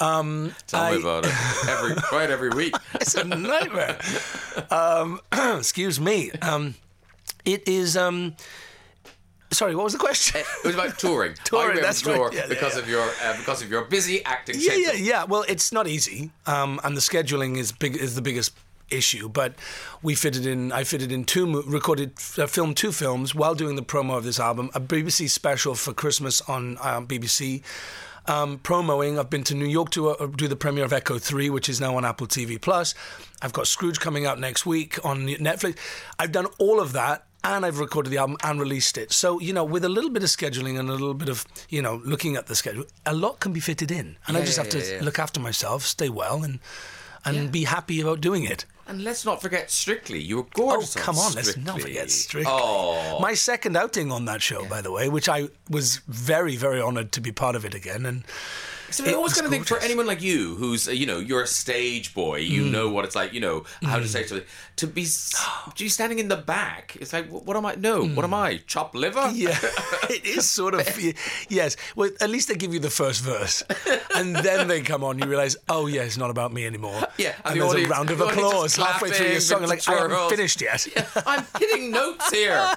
[0.00, 1.32] Um, Tell I- me about it.
[1.68, 2.74] Every quite every week.
[2.94, 3.96] it's a nightmare.
[4.70, 5.20] Um,
[5.58, 6.32] excuse me.
[6.42, 6.74] Um,
[7.44, 7.96] it is.
[7.96, 8.34] Um,
[9.52, 10.40] sorry, what was the question?
[10.40, 11.34] It was about touring.
[11.44, 12.34] Touring, Are you able that's to tour right.
[12.34, 12.82] Yeah, yeah, because yeah.
[12.82, 14.82] of your uh, because of your busy acting Yeah, schedule.
[14.82, 15.24] yeah, yeah.
[15.24, 18.52] Well, it's not easy, um, and the scheduling is big is the biggest
[18.90, 19.28] issue.
[19.28, 19.54] But
[20.02, 20.72] we fitted in.
[20.72, 24.38] I fitted in two recorded, uh, filmed two films while doing the promo of this
[24.40, 24.70] album.
[24.74, 27.62] A BBC special for Christmas on um, BBC.
[28.28, 31.50] Um, promoing, I've been to New York to uh, do the premiere of Echo Three,
[31.50, 32.94] which is now on Apple TV Plus.
[33.42, 35.76] I've got Scrooge coming out next week on Netflix.
[36.20, 39.12] I've done all of that, and I've recorded the album and released it.
[39.12, 41.82] So you know, with a little bit of scheduling and a little bit of you
[41.82, 44.64] know looking at the schedule, a lot can be fitted in, and I just yeah,
[44.64, 45.04] have to yeah, yeah.
[45.04, 46.58] look after myself, stay well, and
[47.24, 48.64] and be happy about doing it.
[48.86, 50.20] And let's not forget Strictly.
[50.20, 50.96] You were gorgeous.
[50.96, 52.52] Oh, come on, let's not forget Strictly.
[52.52, 56.80] Oh, My second outing on that show, by the way, which I was very, very
[56.80, 58.04] honoured to be part of it again.
[58.04, 58.24] And
[58.92, 61.42] So I always kind of think for anyone like you, who's uh, you know you're
[61.42, 62.70] a stage boy, you Mm.
[62.70, 64.46] know what it's like, you know how to say something.
[64.76, 65.04] To be
[65.76, 67.74] to be standing in the back, it's like, what am I?
[67.76, 68.60] No, what am I?
[68.66, 69.20] Chop liver?
[69.20, 69.36] Mm.
[69.36, 69.58] yeah,
[70.14, 70.86] it is sort of
[71.48, 71.76] yes.
[71.96, 73.62] Well, at least they give you the first verse,
[74.14, 75.18] and then they come on.
[75.18, 77.00] You realise, oh yeah, it's not about me anymore.
[77.18, 79.60] Yeah, and and, the there's audience- a round of applause halfway through your song.
[79.60, 80.86] and Like I haven't finished yet.
[81.26, 82.74] I'm hitting notes here.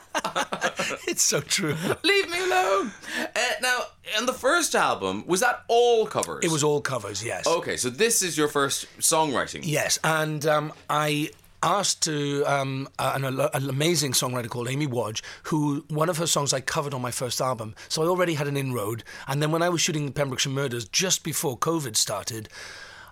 [1.07, 1.75] it's so true.
[2.03, 2.91] Leave me alone.
[3.35, 3.79] Uh, now,
[4.17, 6.43] on the first album, was that all covers?
[6.43, 7.23] It was all covers.
[7.23, 7.47] Yes.
[7.47, 9.61] Okay, so this is your first songwriting.
[9.63, 11.31] Yes, and um, I
[11.63, 16.53] asked to um, an, an amazing songwriter called Amy Wadge, who one of her songs
[16.53, 17.75] I covered on my first album.
[17.89, 21.23] So I already had an inroad, and then when I was shooting Pembrokeshire Murders just
[21.23, 22.49] before COVID started.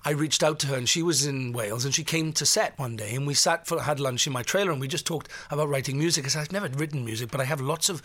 [0.06, 2.78] I reached out to her and she was in Wales and she came to set
[2.78, 5.30] one day and we sat for had lunch in my trailer and we just talked
[5.50, 6.26] about writing music.
[6.26, 8.02] I said I've never written music, but I have lots of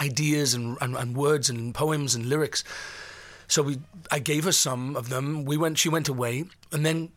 [0.00, 2.62] ideas and, and, and words and poems and lyrics.
[3.50, 3.80] So we,
[4.12, 5.44] I gave her some of them.
[5.44, 5.76] We went.
[5.76, 7.10] She went away, and then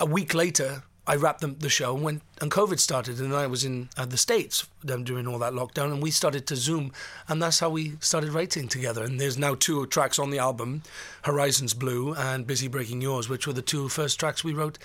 [0.00, 3.64] a week later, I wrapped the, the show when and COVID started, and I was
[3.64, 6.92] in uh, the states during all that lockdown, and we started to Zoom,
[7.28, 9.04] and that's how we started writing together.
[9.04, 10.82] And there's now two tracks on the album,
[11.22, 14.78] Horizons Blue and Busy Breaking Yours, which were the two first tracks we wrote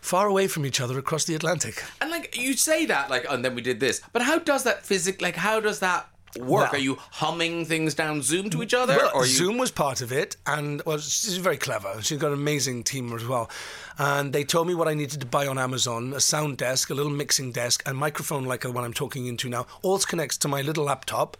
[0.00, 1.84] far away from each other across the Atlantic.
[2.00, 4.00] And like you say that, like, and then we did this.
[4.12, 5.20] But how does that physic?
[5.20, 6.08] Like, how does that
[6.38, 6.72] work?
[6.72, 9.32] Are you humming things down Zoom to each other, Well, or you?
[9.32, 12.00] Zoom was part of it, and well, she's very clever.
[12.02, 13.50] She's got an amazing team as well.
[13.98, 16.94] And they told me what I needed to buy on Amazon: a sound desk, a
[16.94, 19.66] little mixing desk, and microphone like the one I'm talking into now.
[19.82, 21.36] All connects to my little laptop.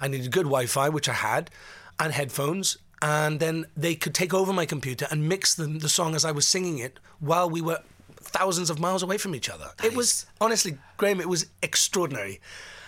[0.00, 1.50] I needed good Wi-Fi, which I had,
[1.98, 2.78] and headphones.
[3.02, 6.30] And then they could take over my computer and mix the, the song as I
[6.30, 7.80] was singing it while we were
[8.16, 9.72] thousands of miles away from each other.
[9.82, 12.40] It was honestly, Graham, it was extraordinary.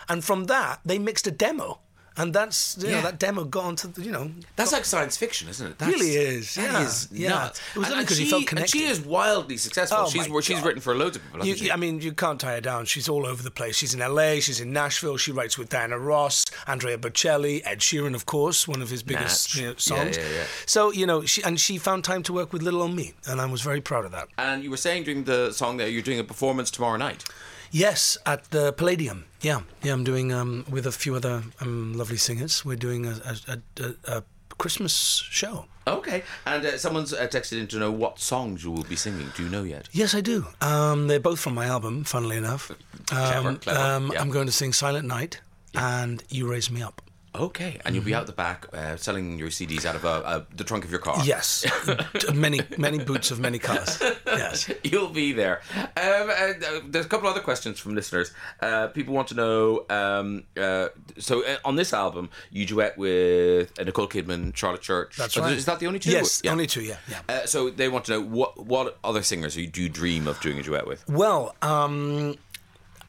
[0.09, 1.81] And from that, they mixed a demo.
[2.19, 5.51] And that's you know that demo got onto the, you know That's like science fiction,
[5.51, 5.79] isn't it?
[5.79, 7.29] That's, Really is, That yeah, is yeah.
[7.29, 7.61] nuts.
[7.75, 8.71] It was And- lovely and 'cause she- felt And connected.
[8.79, 9.99] she is wildly successful.
[10.01, 10.65] Oh, she's my she's God.
[10.65, 11.45] written for loads of people.
[11.47, 11.71] You, she?
[11.71, 12.87] I mean, you can't tie her down.
[12.87, 13.77] She's all over the place.
[13.77, 14.41] She's in LA.
[14.41, 15.19] She's in Nashville.
[15.19, 19.55] She writes with Diana Ross, Andrea Bocelli, Ed Sheeran, of course, one of his biggest
[19.55, 20.17] you know, songs.
[20.17, 20.45] yeah, yeah.
[20.65, 23.43] So you know, she and she found time to work with little on me, and
[23.43, 24.29] I was very proud of that.
[24.39, 27.25] and you were saying during the song that you're doing a performance tomorrow night.
[27.71, 29.25] Yes, at the Palladium.
[29.41, 29.93] Yeah, yeah.
[29.93, 32.65] I'm doing um, with a few other um, lovely singers.
[32.65, 34.23] We're doing a, a, a, a
[34.59, 34.95] Christmas
[35.31, 35.67] show.
[35.87, 36.23] Okay.
[36.47, 39.29] And uh, someone's uh, texted in to know what songs you will be singing.
[39.37, 39.89] Do you know yet?
[39.93, 40.47] Yes, I do.
[40.61, 42.73] Um, they're both from my album, funnily enough.
[43.07, 44.21] Clever, Um, clever, um, yeah.
[44.21, 45.41] I'm going to sing Silent Night
[45.75, 47.03] and You Raise Me Up.
[47.41, 47.79] Okay.
[47.85, 50.65] And you'll be out the back uh, selling your CDs out of uh, uh, the
[50.65, 51.17] trunk of your car.
[51.25, 51.65] Yes,
[52.35, 54.03] many many boots of many colours.
[54.27, 54.71] Yes.
[54.85, 55.61] You'll be there.
[55.77, 56.53] Um, uh,
[56.87, 58.33] there's a couple other questions from listeners.
[58.61, 59.85] Uh, people want to know.
[59.91, 65.17] Um, uh, so uh, on this album, you duet with uh, Nicole Kidman, Charlotte Church.
[65.17, 65.53] That's right.
[65.53, 66.11] Is that the only two?
[66.11, 66.53] Yes, Yeah.
[66.53, 66.83] only two.
[66.83, 67.21] Yeah, yeah.
[67.29, 70.41] Uh, so they want to know what what other singers do you, do dream of
[70.41, 71.07] doing a duet with?
[71.09, 72.37] Well, um,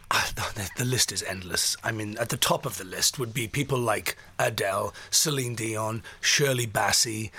[0.36, 1.76] the, the list is endless.
[1.84, 6.04] I mean, at the top of the list would be people like Adele, Celine Dion,
[6.22, 7.32] Shirley Bassey,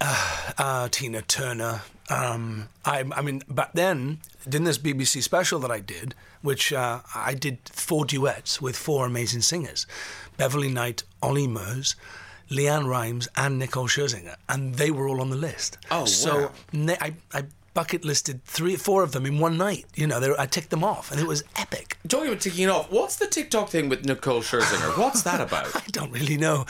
[0.00, 1.82] uh, uh, Tina Turner.
[2.08, 4.18] Um, I, I mean, back then,
[4.50, 9.06] in this BBC special that I did, which uh, I did four duets with four
[9.06, 9.86] amazing singers
[10.36, 11.96] Beverly Knight, Ollie Murs,
[12.50, 14.36] LeAnn Rimes, and Nicole Scherzinger.
[14.48, 15.78] And they were all on the list.
[15.90, 16.96] Oh, so wow.
[17.00, 19.86] I, I bucket listed three, or four of them in one night.
[19.94, 21.98] You know, were- I ticked them off, and it was epic.
[22.08, 24.96] Talking about ticking it off, what's the TikTok thing with Nicole Scherzinger?
[24.98, 25.74] What's that about?
[25.76, 26.66] I don't really know.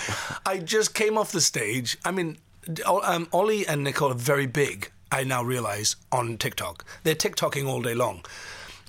[0.47, 1.97] I just came off the stage.
[2.05, 2.39] I mean,
[2.87, 4.91] um, Ollie and Nicole are very big.
[5.13, 6.85] I now realise on TikTok.
[7.03, 8.25] They're TikToking all day long,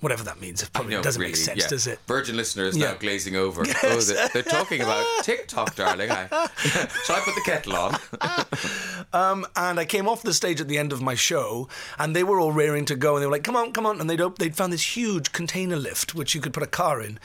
[0.01, 0.61] whatever that means.
[0.61, 1.67] It probably No, doesn't really, make sense, yeah.
[1.67, 1.99] does it?
[2.07, 3.63] Virgin listeners now glazing over.
[3.83, 6.11] Oh, they're, they're talking about TikTok, darling.
[6.11, 6.27] I,
[7.05, 7.97] shall I put the kettle on?
[9.13, 11.67] Um, and I came off the stage at the end of my show,
[11.99, 13.99] and they were all raring to go, and they were like, "Come on, come on!"
[13.99, 17.01] And they'd op- they'd found this huge container lift which you could put a car
[17.01, 17.19] in.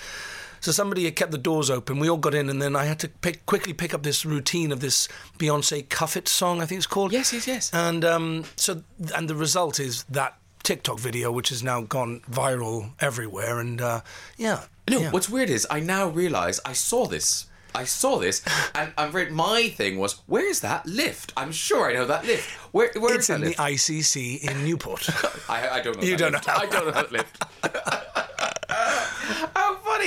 [0.60, 2.00] So somebody had kept the doors open.
[2.00, 4.72] We all got in, and then I had to pick, quickly pick up this routine
[4.72, 5.06] of this
[5.38, 7.12] Beyonce "Cuff It" song, I think it's called.
[7.12, 7.70] Yes, yes, yes.
[7.72, 8.82] And um, so,
[9.14, 10.36] and the result is that
[10.66, 14.00] TikTok video, which has now gone viral everywhere, and uh,
[14.36, 14.64] yeah.
[14.90, 15.10] No, yeah.
[15.12, 17.46] what's weird is I now realise I saw this.
[17.72, 18.42] I saw this,
[18.74, 21.32] and I'm afraid my thing was, where's that lift?
[21.36, 22.50] I'm sure I know that lift.
[22.72, 23.54] Where, where is It's in the?
[23.54, 25.08] ICC in Newport.
[25.48, 26.02] I, I don't know.
[26.02, 26.48] You don't lift.
[26.48, 26.54] know.
[26.54, 27.44] I don't know that lift.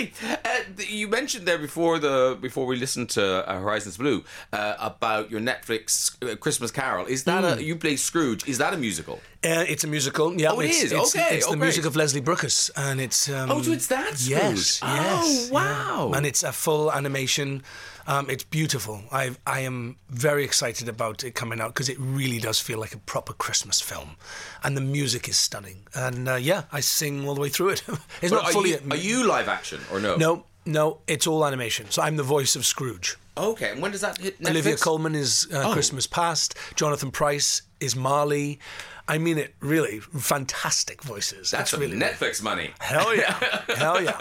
[0.08, 0.38] Funny!
[0.46, 5.30] Uh, you mentioned there before the before we listened to uh, Horizons Blue uh, about
[5.32, 7.06] your Netflix uh, Christmas Carol.
[7.06, 7.60] Is that Hmm.
[7.60, 8.48] a you play Scrooge?
[8.48, 9.20] Is that a musical?
[9.44, 10.34] Uh, it's a musical.
[10.40, 10.92] Yeah, Oh, it it's, is?
[10.92, 13.30] It's, Okay, it's oh, the music of Leslie Bricusse, and it's.
[13.30, 14.30] Um, Oh, so it's that Scrooge?
[14.30, 14.80] Yes.
[14.84, 16.10] Oh, wow.
[16.12, 16.18] yeah.
[16.18, 17.64] And it's a full animation.
[18.10, 19.04] Um, it's beautiful.
[19.12, 22.96] I I am very excited about it coming out because it really does feel like
[22.96, 24.16] a proper Christmas film,
[24.64, 25.86] and the music is stunning.
[25.94, 27.84] And uh, yeah, I sing all the way through it.
[28.24, 28.72] it's not are, fully.
[28.72, 30.16] you, are you live action or no?
[30.16, 31.86] No, no, it's all animation.
[31.92, 33.16] So I'm the voice of Scrooge.
[33.38, 34.50] Okay, and when does that hit Netflix?
[34.50, 35.74] Olivia Colman is uh, Oh.
[35.74, 36.56] Christmas Past.
[36.74, 38.60] Jonathan Pryce is Marley.
[39.08, 41.52] I mean it really fantastic voices.
[41.52, 42.74] That's it's really Netflix money.
[42.80, 43.34] Hell yeah,
[43.76, 44.18] hell yeah.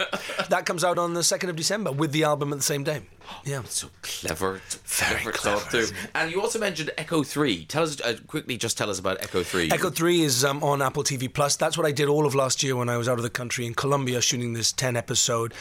[0.49, 3.01] That comes out on the second of December with the album at the same day.
[3.45, 3.63] Yeah.
[3.65, 5.97] So clever, it's Very clever, clever, through.
[6.13, 7.65] And you also mentioned Echo Three.
[7.65, 8.57] Tell us uh, quickly.
[8.57, 9.71] Just tell us about Echo Three.
[9.71, 11.55] Echo Three is um, on Apple TV Plus.
[11.55, 13.65] That's what I did all of last year when I was out of the country
[13.65, 15.53] in Colombia shooting this ten episode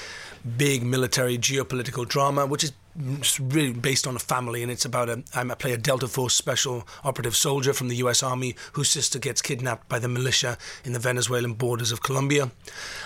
[0.57, 2.72] big military geopolitical drama, which is
[3.20, 6.35] just really based on a family, and it's about a I play a Delta Force
[6.35, 8.22] special operative soldier from the U.S.
[8.22, 12.50] Army whose sister gets kidnapped by the militia in the Venezuelan borders of Colombia,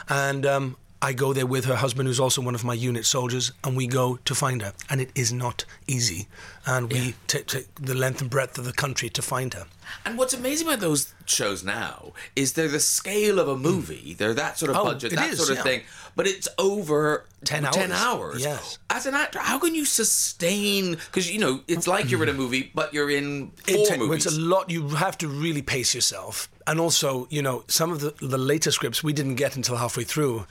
[0.08, 0.46] and.
[0.46, 3.76] Um, I go there with her husband, who's also one of my unit soldiers, and
[3.76, 4.72] we go to find her.
[4.88, 6.28] And it is not easy.
[6.64, 9.66] And we take, take the length and breadth of the country to find her.
[10.06, 13.62] And what's amazing about those shows now is they're the scale of a hmm.
[13.62, 14.14] movie.
[14.14, 15.62] They're that sort of Oh, budget, that is, sort of yeah.
[15.64, 15.80] thing.
[16.14, 17.74] But it's over 10 hours.
[17.74, 18.02] Ten hours.
[18.02, 18.42] hours.
[18.42, 18.78] Yes.
[18.88, 20.92] As an actor, how can you sustain?
[20.92, 22.38] Because you know it's like you're in a hmm.
[22.38, 24.26] movie, but you're in four It movies.
[24.26, 24.70] It's a lot.
[24.70, 28.70] You have to really pace yourself, and also, you know, some of the the later
[28.70, 30.46] scripts we didn't get until halfway through,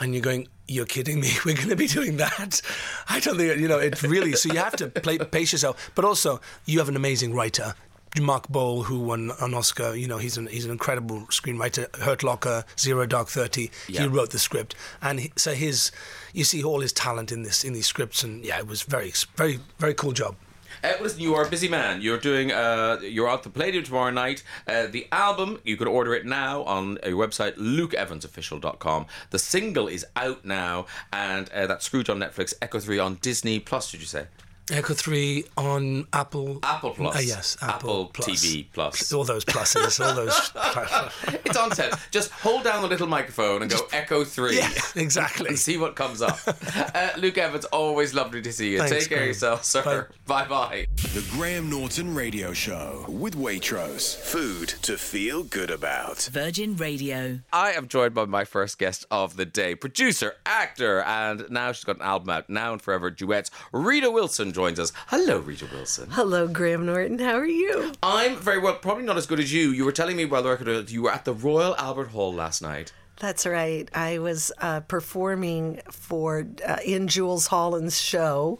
[0.00, 1.30] and you're going, "You're kidding me?
[1.44, 2.60] We're going to be doing that?"
[3.08, 3.78] I don't think you know.
[3.78, 4.32] It really.
[4.34, 7.74] So you have to play, pace yourself, but also you have an amazing writer.
[8.20, 11.92] Mark Boal, who won an Oscar, you know, he's an he's an incredible screenwriter.
[11.96, 14.02] Hurt Locker, Zero Dark Thirty, Yeah.
[14.02, 15.90] he wrote the script, and he, so his,
[16.32, 19.12] you see all his talent in this in these scripts, and yeah, it was very
[19.36, 20.36] very very cool job.
[20.84, 22.02] Uh, listen, you are a busy man.
[22.02, 22.52] You're doing.
[22.52, 24.42] Uh, you're out the Palladium tomorrow night.
[24.68, 29.06] Uh, the album you can order it now on your website, LukeEvansOfficial.com.
[29.30, 33.60] The single is out now, and uh, that's Scrooge on Netflix, Echo Three on Disney
[33.60, 33.90] Plus.
[33.92, 34.26] Did you say
[34.70, 36.58] Echo Three on Apple.
[36.62, 37.16] Apple Plus?
[37.16, 38.28] Uh, yes, Apple, Plus.
[38.28, 39.12] TV Plus.
[39.12, 40.52] All those pluses, all those.
[41.44, 41.90] It's on ten.
[42.10, 44.56] Just hold down the little microphone and go Echo Three.
[44.56, 45.48] yeah, exactly.
[45.48, 46.38] And see what comes up.
[46.94, 48.78] uh, Luke Evans, always lovely to see you.
[48.78, 49.28] Thanks, Take care of Graham.
[49.28, 50.08] yourself, sir.
[50.26, 50.86] Bye bye.
[50.96, 54.16] The Graham Norton Radio Show with Waitrose.
[54.16, 56.22] Food to feel good about.
[56.32, 57.40] Virgin Radio.
[57.52, 61.84] I am joined by my first guest of the day, producer, actor, and now she's
[61.84, 63.50] got an album out, Now and Forever Duets.
[63.72, 64.92] Rita Wilson joins us.
[65.08, 66.08] Hello, Rita Wilson.
[66.12, 67.18] Hello, Graham Norton.
[67.18, 67.92] How are you?
[68.02, 69.70] I'm very well, probably not as good as you.
[69.70, 72.32] You were telling me while the record was- you were at the Royal Albert Hall
[72.32, 72.92] last night.
[73.20, 73.88] That's right.
[73.94, 78.58] I was uh, performing for uh, in Jools Holland's show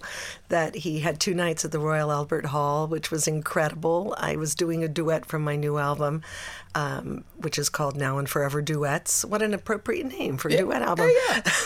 [0.48, 4.14] that he had two nights at the Royal Albert Hall, which was incredible.
[4.16, 6.22] I was doing a duet from my new album,
[6.76, 9.24] um, which is called Now and Forever Duets.
[9.24, 11.10] What an appropriate name for a duet album!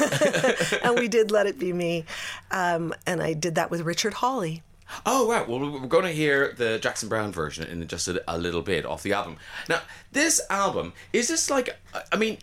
[0.83, 2.07] and we did Let It Be Me,
[2.51, 4.63] um, and I did that with Richard Hawley.
[5.05, 5.47] Oh, right.
[5.47, 8.87] Well, we're going to hear the Jackson Browne version in just a, a little bit
[8.87, 9.37] off the album.
[9.69, 11.77] Now, this album, is this like,
[12.11, 12.39] I mean,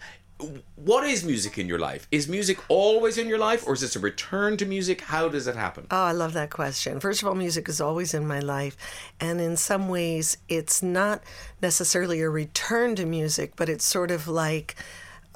[0.76, 2.08] what is music in your life?
[2.12, 5.02] Is music always in your life, or is this a return to music?
[5.02, 5.88] How does it happen?
[5.90, 7.00] Oh, I love that question.
[7.00, 8.76] First of all, music is always in my life.
[9.20, 11.24] And in some ways, it's not
[11.62, 14.76] necessarily a return to music, but it's sort of like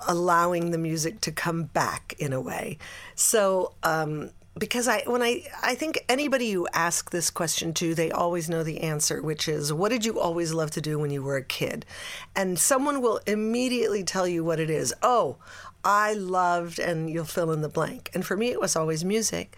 [0.08, 2.78] allowing the music to come back in a way.
[3.16, 8.12] So, um, because I when I I think anybody you ask this question to, they
[8.12, 11.24] always know the answer, which is what did you always love to do when you
[11.24, 11.86] were a kid?
[12.36, 14.94] And someone will immediately tell you what it is.
[15.02, 15.38] Oh,
[15.84, 18.12] I loved and you'll fill in the blank.
[18.14, 19.58] And for me it was always music.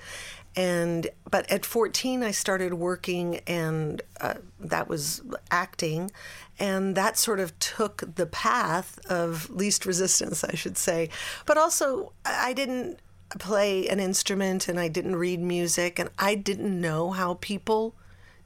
[0.55, 6.11] And but at 14 I started working and uh, that was acting
[6.59, 11.09] and that sort of took the path of least resistance, I should say.
[11.45, 12.99] But also I I didn't
[13.39, 17.95] play an instrument and I didn't read music and I didn't know how people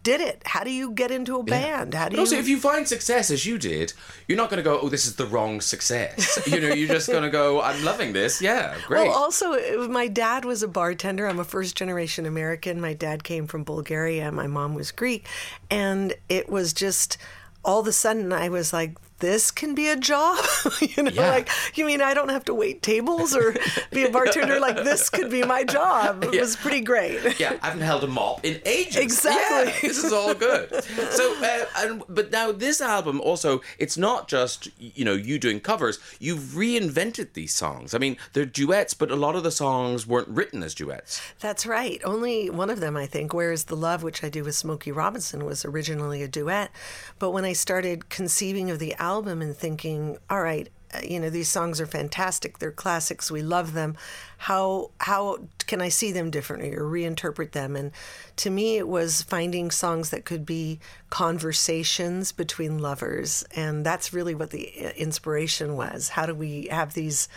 [0.04, 0.44] did it.
[0.46, 1.96] How do you get into a band?
[1.96, 3.92] How do But you also, if you find success as you did,
[4.28, 7.10] you're not going to go, "Oh, this is the wrong success." you know, you're just
[7.10, 8.40] going to go, "I'm loving this.
[8.40, 11.26] Yeah, great." Well, also, was- my dad was a bartender.
[11.28, 12.80] I'm a first generation American.
[12.80, 14.32] My dad came from Bulgaria.
[14.32, 15.28] My mom was Greek.
[15.72, 17.18] And it was just
[17.64, 20.38] all of a sudden, I was like, this can be a job.
[20.82, 21.30] you know, Yeah.
[21.30, 23.56] like, you mean I don't have to wait tables or
[23.92, 24.60] be a bartender?
[24.60, 26.24] like, this could be my job.
[26.26, 26.42] It Yeah.
[26.42, 27.40] was pretty great.
[27.40, 28.98] yeah, I haven't held a mop in ages.
[28.98, 29.72] Exactly.
[29.72, 30.70] Yeah, this is all good.
[31.12, 35.62] So, uh, and, but now this album also, it's not just you know you doing
[35.62, 35.98] covers.
[36.20, 37.94] You've reinvented these songs.
[37.94, 41.22] I mean, they're duets, but a lot of the songs weren't written as duets.
[41.40, 42.02] That's right.
[42.04, 45.46] Only one of them, I think, Where's the Love, which I do with Smokey Robinson,
[45.46, 46.70] was originally a duet.
[47.18, 49.05] But when I started conceiving of the album
[49.42, 52.60] and thinking, all right, uh, you know, these songs are fantastic.
[52.60, 53.32] They're classics.
[53.32, 53.96] We love them.
[54.38, 57.76] How how can I see them differently or reinterpret them?
[57.76, 57.92] And
[58.38, 64.36] to me, it was finding songs that could be conversations between lovers, and that's really
[64.36, 66.10] what the uh, inspiration was.
[66.10, 67.28] How do we have these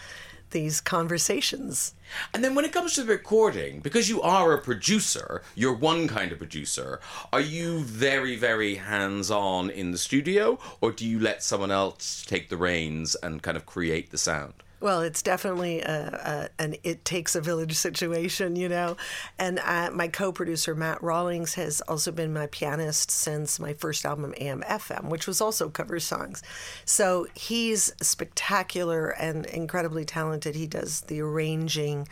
[0.50, 1.94] these conversations?
[2.32, 6.08] And then when it comes to the recording, because you are a producer, you're one
[6.08, 7.00] kind of producer,
[7.32, 12.24] are you very, very hands on in the studio, or do you let someone else
[12.26, 14.54] take the reins and kind of create the sound?
[14.80, 18.96] Well, it's definitely a, a, an it takes a village situation, you know.
[19.38, 24.34] And uh, my co-producer Matt Rollings has also been my pianist since my first album
[24.38, 26.42] AM FM, which was also cover songs.
[26.84, 30.54] So he's spectacular and incredibly talented.
[30.54, 32.06] He does the arranging.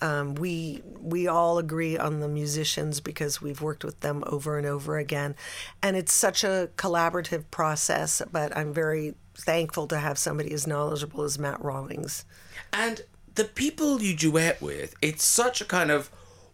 [0.00, 4.66] Um, we we all agree on the musicians because we've worked with them over and
[4.66, 5.34] over again,
[5.82, 8.22] and it's such a collaborative process.
[8.30, 12.24] But I'm very thankful to have somebody as knowledgeable as Matt Rollings.
[12.72, 13.02] And
[13.34, 16.10] the people you duet with, it's such a kind of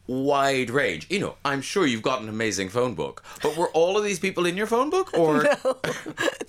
[0.08, 1.06] wide range.
[1.10, 4.18] You know, I'm sure you've got an amazing phone book, but were all of these
[4.18, 5.76] people in your phone book or no,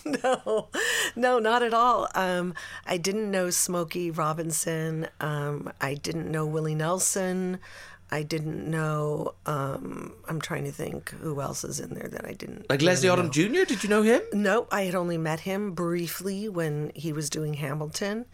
[0.23, 0.69] no,
[1.15, 2.07] No, not at all.
[2.15, 2.53] Um,
[2.85, 5.07] I didn't know Smokey Robinson.
[5.19, 7.59] Um, I didn't know Willie Nelson.
[8.11, 9.35] I didn't know.
[9.45, 12.69] Um, I'm trying to think who else is in there that I didn't.
[12.69, 13.31] like Leslie Odom.
[13.31, 13.65] Jr.?
[13.65, 14.21] Did you know him?
[14.33, 18.25] No, I had only met him briefly when he was doing Hamilton.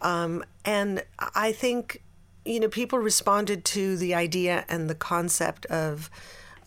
[0.00, 1.04] Um, and
[1.34, 2.02] I think,
[2.44, 6.10] you know, people responded to the idea and the concept of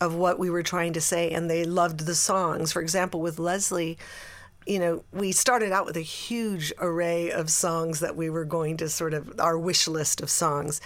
[0.00, 2.72] of what we were trying to say and they loved the songs.
[2.72, 3.96] For example, with Leslie,
[4.66, 8.76] you know, we started out with a huge array of songs that we were going
[8.78, 10.80] to sort of our wish list of songs.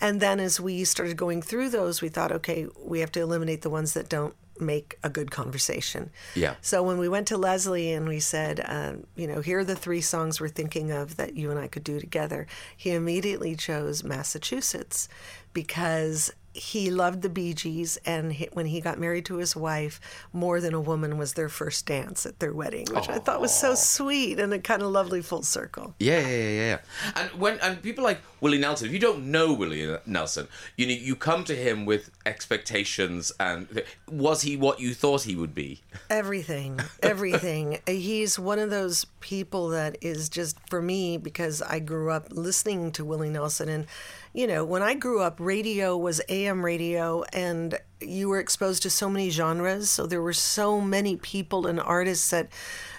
[0.00, 3.62] And then as we started going through those, we thought, okay, we have to eliminate
[3.62, 6.10] the ones that don't make a good conversation.
[6.34, 6.54] Yeah.
[6.60, 9.76] So when we went to Leslie and we said, um, you know, here are the
[9.76, 12.46] three songs we're thinking of that you and I could do together,
[12.76, 15.08] he immediately chose Massachusetts
[15.52, 20.00] because he loved the Bee Gees, and he, when he got married to his wife,
[20.32, 23.54] "More Than a Woman" was their first dance at their wedding, which I thought was
[23.54, 25.94] so sweet and a kind of lovely full circle.
[25.98, 26.78] Yeah, yeah, yeah, yeah.
[27.14, 30.92] And when and people like Willie Nelson, if you don't know Willie Nelson, you know
[30.92, 33.32] you come to him with expectations.
[33.38, 35.82] And was he what you thought he would be?
[36.08, 37.78] Everything, everything.
[37.86, 42.90] He's one of those people that is just for me because I grew up listening
[42.92, 43.68] to Willie Nelson.
[43.68, 43.86] And,
[44.32, 48.90] you know, when I grew up, radio was AM radio and you were exposed to
[48.90, 49.90] so many genres.
[49.90, 52.48] So there were so many people and artists that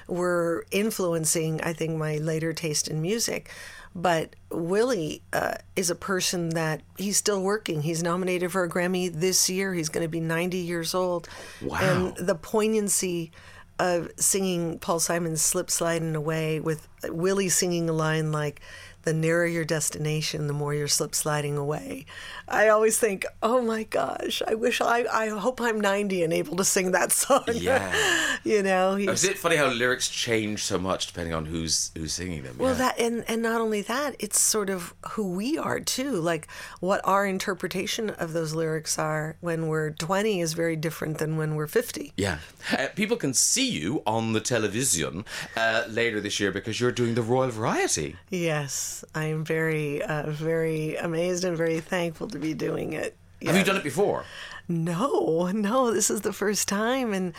[0.07, 3.49] were influencing, I think, my later taste in music.
[3.95, 7.81] But Willie uh, is a person that he's still working.
[7.81, 9.73] He's nominated for a Grammy this year.
[9.73, 11.27] He's going to be 90 years old.
[11.61, 11.77] Wow.
[11.81, 13.31] And the poignancy
[13.79, 18.61] of singing Paul Simon's Slip Sliding Away with Willie singing a line like,
[19.03, 22.05] the nearer your destination, the more you're slip sliding away.
[22.47, 26.57] I always think, oh my gosh, I wish I, I hope I'm 90 and able
[26.57, 27.45] to sing that song.
[27.53, 28.37] Yeah.
[28.43, 32.43] you know, Is it funny how lyrics change so much depending on who's who's singing
[32.43, 32.57] them?
[32.57, 32.77] Well, yeah.
[32.77, 36.11] that and and not only that, it's sort of who we are too.
[36.11, 36.47] Like
[36.79, 41.55] what our interpretation of those lyrics are when we're 20 is very different than when
[41.55, 42.13] we're 50.
[42.17, 42.39] Yeah.
[42.71, 45.25] Uh, people can see you on the television
[45.55, 48.15] uh, later this year because you're doing the Royal Variety.
[48.29, 53.15] Yes, I'm very uh, very amazed and very thankful to be doing it.
[53.45, 54.23] Have you done it before?
[54.67, 57.13] No, no, this is the first time.
[57.13, 57.33] And,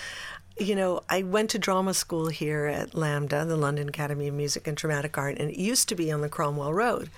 [0.58, 4.66] you know, I went to drama school here at LAMDA, the London Academy of Music
[4.66, 7.08] and Dramatic Art, and it used to be on the Cromwell Road.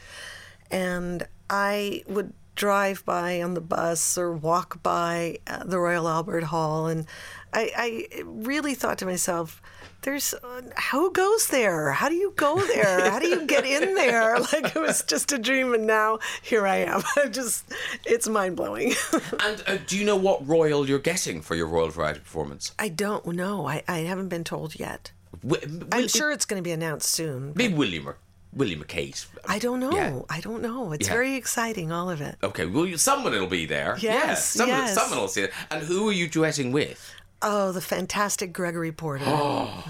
[0.70, 6.44] And I would drive by on the bus or walk by uh, the Royal Albert
[6.44, 6.86] Hall.
[6.86, 7.06] And
[7.52, 9.60] I, I really thought to myself,
[10.02, 10.60] there's uh,
[10.92, 11.92] who goes there?
[11.92, 13.10] How do you go there?
[13.10, 14.38] How do you get in there?
[14.52, 17.02] Like it was just a dream, and now here I am.
[17.16, 17.64] I just,
[18.04, 18.92] it's mind blowing.
[19.40, 22.72] And uh, do you know what royal you're getting for your Royal Variety performance?
[22.78, 23.66] I don't know.
[23.66, 25.12] I, I haven't been told yet.
[25.92, 27.52] I'm sure it's going to be announced soon.
[27.56, 28.18] Maybe William or
[28.54, 29.26] William McKate.
[29.48, 29.92] I don't know.
[29.92, 30.20] Yeah.
[30.30, 30.92] I don't know.
[30.92, 31.12] It's Yeah.
[31.14, 32.36] very exciting, all of it.
[32.42, 33.96] Okay, well, you, someone will be there.
[33.98, 34.94] yeah, Yes, someone, yes.
[34.94, 35.52] someone will see it.
[35.70, 37.12] And who are you duetting with?
[37.42, 39.24] Oh, the fantastic Gregory Porter.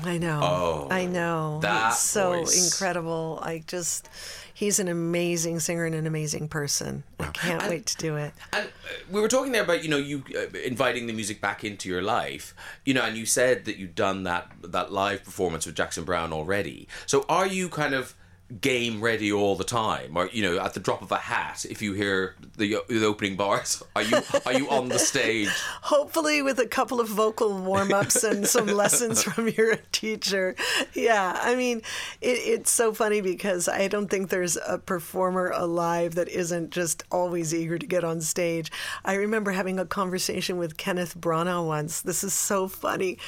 [0.05, 0.41] I know.
[0.43, 1.61] Oh, I know.
[1.63, 2.65] that It's so voice.
[2.73, 3.39] incredible.
[3.43, 4.09] I just,
[4.53, 7.05] he's an amazing singer and an amazing person.
[7.21, 8.33] I can't wait to do it.
[8.53, 8.69] And uh,
[9.09, 12.03] we were talking there about you know you uh, inviting the music back into your
[12.03, 12.55] life,
[12.85, 16.33] you know, and you said that you'd done that that live performance with Jackson Browne
[16.33, 16.89] already.
[17.07, 18.15] So are you kind of
[18.61, 21.81] game ready all the time, or you know, at the drop of a hat, if
[21.81, 25.49] you hear the, the opening bars, are you are you on the stage?
[25.83, 30.55] Hopefully, with a couple of vocal warm ups and some lessons from your teacher.
[30.95, 31.79] Yeah, I mean,
[32.21, 37.03] it, it's so funny because I don't think there's a performer alive that isn't just
[37.11, 38.71] always eager to get on stage.
[39.05, 42.03] I remember having a conversation with Kenneth Branagh once.
[42.03, 43.19] This is so funny.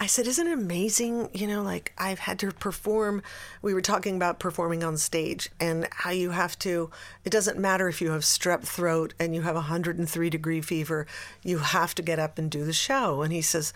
[0.00, 1.28] I said, Isn't it amazing?
[1.32, 3.22] You know, like I've had to perform.
[3.62, 6.90] We were talking about performing on stage and how you have to,
[7.24, 11.06] it doesn't matter if you have strep throat and you have 103 degree fever,
[11.42, 13.22] you have to get up and do the show.
[13.22, 13.72] And he says,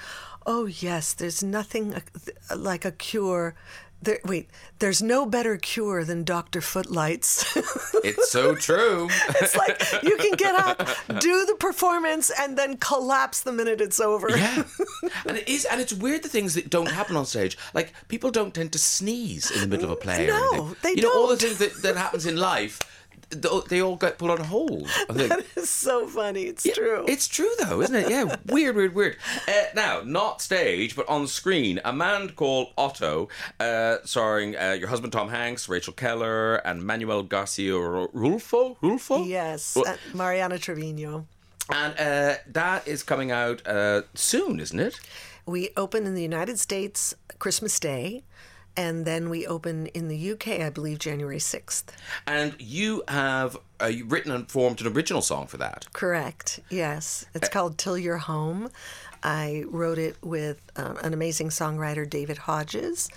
[0.46, 3.54] Oh, yes, there's nothing uh, like a cure.
[4.03, 4.50] There, wait,
[4.80, 6.61] there's no better cure than Dr.
[6.61, 7.57] Footlights.
[8.05, 9.09] It's so true.
[9.40, 10.78] it's like you can get up,
[11.20, 14.28] do the performance, and then collapse the minute it's over.
[14.28, 14.64] Yeah,
[15.26, 17.57] and it is, and it's weird the things that don't happen on stage.
[17.74, 20.28] Like people don't tend to sneeze in the middle of a play.
[20.28, 22.80] or No, they You know all the things that, that happens in life.
[23.40, 24.88] Th- they all get put on hold.
[25.12, 25.28] Think.
[25.28, 26.42] That is so funny.
[26.44, 27.04] It's true.
[27.08, 28.10] It's true though, isn't it?
[28.10, 29.16] Yeah, weird, weird, weird.
[29.48, 33.28] Uh, now, not stage, but on screen, a man called Otto,
[33.60, 38.76] uh, starring uh, your husband Tom Hanks, Rachel Keller, and Manuel Garcia Rulfo.
[38.82, 39.26] Rulfo.
[39.26, 41.26] yes, Well, Mariana Trevino.
[41.70, 45.00] and uh, that is coming out uh, soon, isn't it?
[45.46, 48.22] We open in the United States Christmas Day,
[48.76, 51.84] and then we open in the UK, I believe, January 6th.
[52.26, 55.86] And you have uh, written and formed an original song for that.
[55.92, 56.60] Correct.
[56.70, 57.26] Yes.
[57.34, 58.70] It's called Till You're Home.
[59.22, 63.08] I wrote it with um, an amazing songwriter, David Hodges,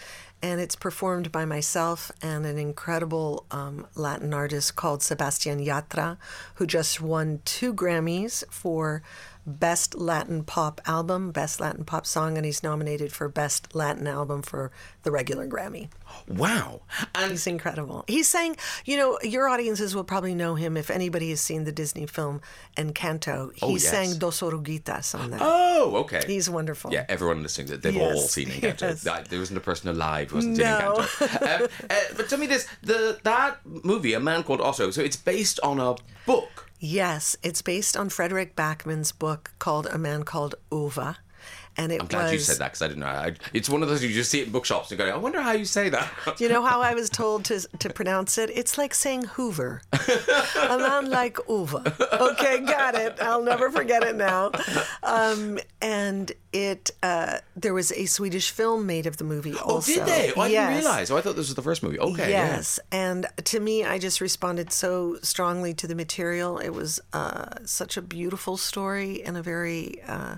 [0.42, 6.18] and it's performed by myself and an incredible um, Latin artist called Sebastian Yatra,
[6.56, 9.02] who just won two Grammys for
[9.48, 14.42] Best Latin Pop Album, Best Latin Pop Song, and he's nominated for Best Latin Album
[14.42, 14.72] for
[15.04, 15.90] the regular Grammy.
[16.28, 16.82] Wow.
[17.14, 18.04] And He's incredible.
[18.08, 21.72] He sang, you know, your audiences will probably know him if anybody has seen the
[21.72, 22.42] Disney film
[22.76, 23.54] Encanto.
[23.54, 23.88] He Oh, yes.
[23.90, 25.40] sang Dos Oruguitas on that.
[25.44, 26.24] oh, okay.
[26.26, 26.92] He's wonderful.
[26.92, 28.82] Yeah, everyone listening, to- they've Yes, all seen Encanto.
[29.06, 29.28] yes.
[29.30, 31.06] There wasn't a person alive who wasn't No.
[31.18, 31.62] seeing Encanto.
[31.62, 34.92] um, uh, but tell me this: the that movie, A Man Called Otto.
[34.92, 36.65] So it's based on a book.
[36.80, 41.16] Yes, it's based on Fredrik Backman's book called A Man Called Ove.
[41.78, 43.08] And it I'm glad was you said that because I didn't know.
[43.08, 45.42] I, it's one of those you just see it in bookshops and go, I wonder
[45.42, 46.10] how you say that.
[46.38, 48.50] Do you know how I was told to to pronounce it?
[48.50, 49.82] It's like saying Hoover.
[49.92, 51.76] a man like Ove.
[51.76, 53.18] Okay, got it.
[53.22, 54.52] I'll never forget it now.
[55.04, 59.94] Um, and it uh, there was a Swedish film made of the movie oh, also.
[59.94, 60.32] did they?
[60.36, 60.70] Oh, I yes.
[60.70, 61.12] didn't realize.
[61.12, 62.00] Oh, I thought this was the first movie.
[62.00, 62.56] Okay, yeah.
[62.56, 66.58] Yes, and to me, I just responded so strongly to the material.
[66.58, 70.38] It was uh, such a beautiful story and a very uh,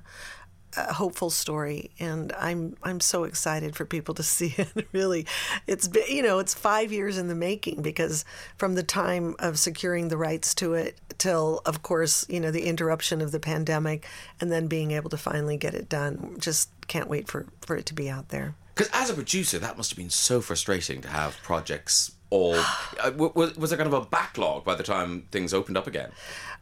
[0.78, 4.88] uh, hopeful story, and I'm I'm so excited for people to see it.
[4.91, 5.25] really,
[5.65, 8.23] it's been you know it's five years in the making because
[8.57, 12.65] from the time of securing the rights to it till, of course, you know the
[12.65, 14.05] interruption of the pandemic,
[14.39, 16.36] and then being able to finally get it done.
[16.39, 18.55] Just can't wait for for it to be out there.
[18.75, 22.57] Because as a producer, that must have been so frustrating to have projects all.
[22.99, 26.09] Uh, was, was there kind of a backlog by the time things opened up again?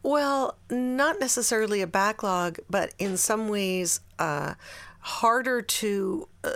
[0.06, 4.54] Well, not necessarily a backlog, but in some ways uh,
[5.00, 6.28] harder to.
[6.44, 6.52] Uh,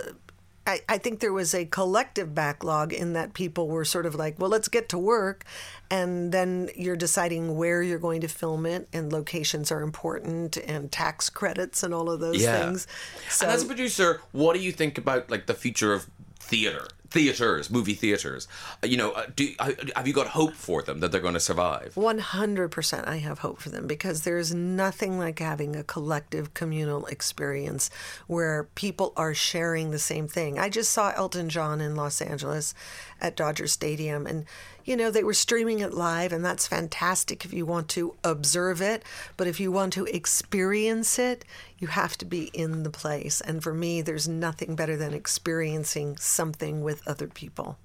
[0.68, 4.38] I, I think there was a collective backlog in that people were sort of like,
[4.38, 5.44] well, let's get to work.
[5.90, 10.92] And then you're deciding where you're going to film it, and locations are important, and
[10.92, 12.86] tax credits, and all of those things.
[13.30, 16.06] So, and as a producer, what do you think about like the future of
[16.50, 18.48] theater, theaters, movie theaters?
[18.82, 21.34] Uh, You know, uh, do uh, have you got hope for them that they're going
[21.34, 21.94] to survive?
[21.94, 27.88] 100% I have hope for them because there's nothing like having a collective communal experience
[28.26, 30.58] where people are sharing the same thing.
[30.58, 32.74] I just saw Elton John in Los Angeles
[33.20, 34.44] at Dodger Stadium and
[34.84, 38.80] you know they were streaming it live and that's fantastic if you want to observe
[38.80, 39.04] it,
[39.36, 41.44] but if you want to experience it,
[41.78, 43.40] you have to be in the place.
[43.40, 47.78] And for me there's nothing better than experiencing something with other people.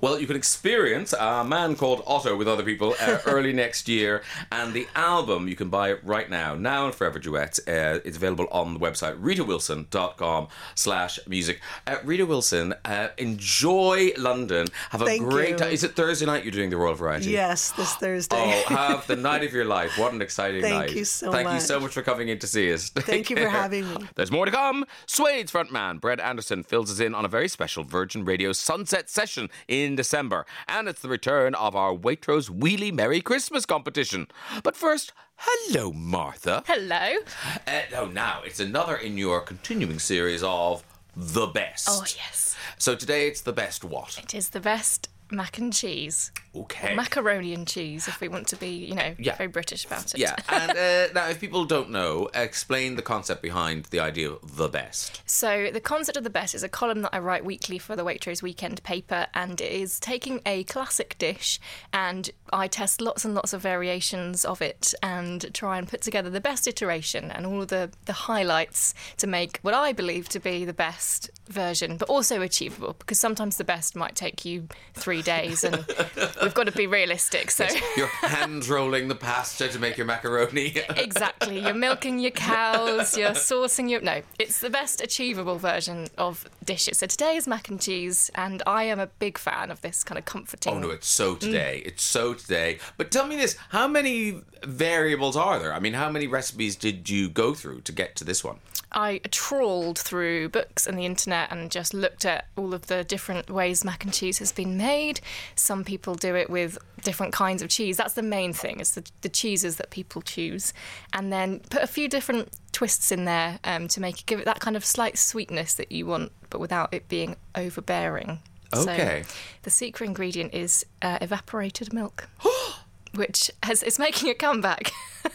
[0.00, 4.22] Well, you can experience a man called Otto with other people uh, early next year,
[4.50, 7.58] and the album you can buy it right now, now and forever duets.
[7.66, 11.60] Uh, it's available on the website ritawilson.com slash music.
[11.86, 14.68] Uh, Rita Wilson, uh, enjoy London.
[14.90, 15.72] Have a Thank great time.
[15.72, 17.30] Is it Thursday night you're doing the Royal Variety?
[17.30, 18.36] Yes, this Thursday.
[18.36, 19.98] Oh, have the night of your life.
[19.98, 20.86] What an exciting Thank night.
[20.86, 21.34] Thank you so much.
[21.34, 22.90] Thank you so much for coming in to see us.
[22.90, 24.08] Take Thank you for having me.
[24.14, 24.84] There's more to come.
[25.06, 29.48] Suede's frontman Brett Anderson fills us in on a very special Virgin Radio Sunset session
[29.70, 30.44] in December.
[30.68, 34.26] And it's the return of our Waitrose Wheelie Merry Christmas competition.
[34.62, 36.64] But first, hello, Martha.
[36.66, 37.20] Hello.
[37.66, 40.84] Uh, oh, now it's another in your continuing series of
[41.16, 41.88] The Best.
[41.90, 42.56] Oh, yes.
[42.76, 44.18] So today it's The Best what?
[44.18, 46.32] It is the best mac and cheese.
[46.54, 46.94] Okay.
[46.94, 49.36] Macaroni and cheese, if we want to be, you know, Yeah.
[49.36, 50.18] very British about it.
[50.18, 54.56] Yeah, and uh, now if people don't know, explain the concept behind the idea of
[54.56, 55.22] the best.
[55.26, 58.04] So, the concept of the best is a column that I write weekly for the
[58.04, 61.60] Waitrose Weekend paper, and it is taking a classic dish
[61.92, 66.30] and I test lots and lots of variations of it and try and put together
[66.30, 70.40] the best iteration and all of the, the highlights to make what I believe to
[70.40, 75.22] be the best version, but also achievable because sometimes the best might take you three
[75.22, 75.76] days and
[76.42, 77.50] we've got to be realistic.
[77.50, 80.74] So, You're hand rolling the pasta to make your macaroni.
[81.00, 81.58] Exactly.
[81.60, 84.00] You're milking your cows, you're saucing your.
[84.00, 86.98] No, it's the best achievable version of dishes.
[86.98, 90.18] So today is mac and cheese, and I am a big fan of this kind
[90.18, 90.74] of comforting.
[90.74, 91.40] Oh no, it's so mm.
[91.40, 91.82] today.
[91.84, 92.78] It's so today.
[92.96, 95.72] But tell me this: how many variables are there?
[95.72, 98.58] I mean, how many recipes did you go through to get to this one?
[98.92, 103.50] I trawled through books and the internet and just looked at all of the different
[103.50, 105.20] ways mac and cheese has been made.
[105.54, 107.96] Some people do it with different kinds of cheese.
[107.96, 110.72] That's the main thing, is the, the cheeses that people choose.
[111.12, 114.44] And then put a few different twists in there um, to make it give it
[114.44, 118.40] that kind of slight sweetness that you want, but without it being overbearing.
[118.74, 119.24] Okay.
[119.26, 122.28] So the secret ingredient is uh, evaporated milk,
[123.14, 124.92] which has, is making a comeback.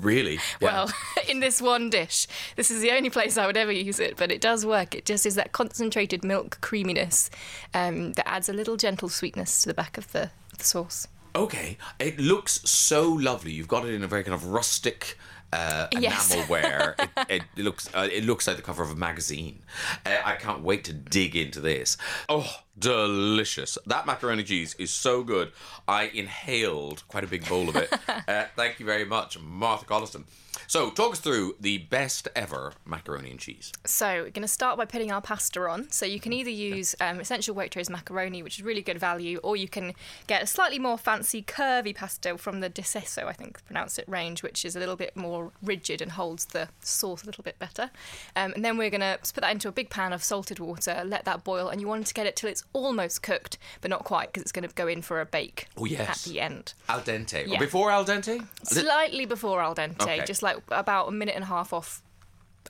[0.00, 0.38] Really?
[0.60, 0.90] Well,
[1.30, 4.30] in this one dish, this is the only place I would ever use it, but
[4.30, 4.94] it does work.
[4.94, 7.30] It just is that concentrated milk creaminess
[7.74, 11.08] um, that adds a little gentle sweetness to the back of the, the sauce.
[11.34, 13.52] Okay, it looks so lovely.
[13.52, 15.18] You've got it in a very kind of rustic
[15.52, 16.34] uh, Yes.
[16.34, 16.94] enamelware.
[17.28, 19.62] it, it looks uh, it looks like the cover of a magazine.
[20.04, 21.96] Uh, I can't wait to dig into this.
[22.28, 23.78] Oh, delicious!
[23.86, 25.52] That macaroni cheese is so good.
[25.86, 27.92] I inhaled quite a big bowl of it.
[28.28, 30.24] uh, thank you very much, Martha Collison.
[30.68, 33.72] So, talk us through the best ever macaroni and cheese.
[33.84, 35.90] So we're going to start by putting our pasta on.
[35.90, 39.56] So you can either use um, essential Waitrose macaroni, which is really good value, or
[39.56, 39.94] you can
[40.26, 44.42] get a slightly more fancy curvy pasta from the Disesso, I think pronounce it range,
[44.42, 47.90] which is a little bit more rigid and holds the sauce a little bit better.
[48.34, 51.02] Um, and then we're going to put that into a big pan of salted water,
[51.04, 54.04] let that boil, and you want to get it till it's almost cooked, but not
[54.04, 56.26] quite, because it's going to go in for a bake Oh, yes.
[56.26, 56.74] at the end.
[56.88, 57.58] Al dente or Yeah.
[57.58, 58.46] before al dente?
[58.64, 60.24] Slightly before al dente, Okay.
[60.26, 62.02] just like about a minute and a half off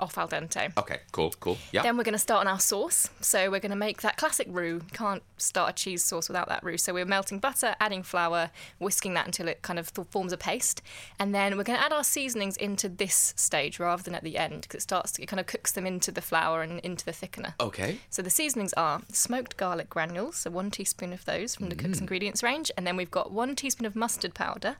[0.00, 0.76] off al dente.
[0.76, 1.58] Okay, cool, cool.
[1.72, 1.82] Yeah.
[1.82, 3.08] Then we're going to start on our sauce.
[3.20, 4.82] So we're going to make that classic roux.
[4.92, 6.78] Can't start a cheese sauce without that roux.
[6.78, 10.36] So we're melting butter, adding flour, whisking that until it kind of th- forms a
[10.36, 10.82] paste,
[11.18, 14.38] and then we're going to add our seasonings into this stage rather than at the
[14.38, 17.04] end because it starts to it kind of cooks them into the flour and into
[17.04, 17.54] the thickener.
[17.60, 17.98] okay.
[18.10, 21.98] So the seasonings are smoked garlic granules, so one teaspoon of those from the cook's
[21.98, 22.02] mm.
[22.02, 24.76] ingredients range, and then we've got one teaspoon of mustard powder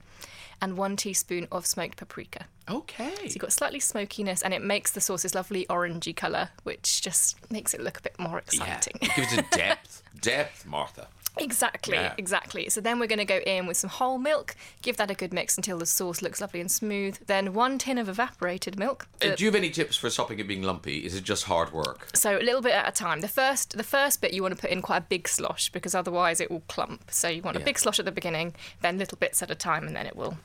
[0.61, 2.47] and one teaspoon of smoked paprika.
[2.69, 3.15] Okay.
[3.15, 7.03] So you've got slightly smokiness, and it makes the sauce this lovely orangey colour, which
[7.03, 8.95] just makes it look a bit more exciting.
[9.01, 9.09] Yeah.
[9.09, 10.03] It gives it depth.
[10.21, 11.09] depth, Martha.
[11.39, 12.14] Exactly, Yeah.
[12.18, 12.68] exactly.
[12.68, 15.32] So then we're going to go in with some whole milk, give that a good
[15.32, 17.18] mix until the sauce looks lovely and smooth.
[17.26, 19.07] Then one tin of evaporated milk.
[19.22, 21.05] Uh, do you have any tips for stopping it being lumpy?
[21.05, 22.09] Is it just hard work?
[22.14, 23.20] so a little bit at a time.
[23.20, 25.95] The first, the first bit you want to put in quite a big slosh because
[25.95, 27.11] otherwise it will clump.
[27.11, 29.87] So you want a big slosh at the beginning, then little bits at a time,
[29.87, 30.39] and then it will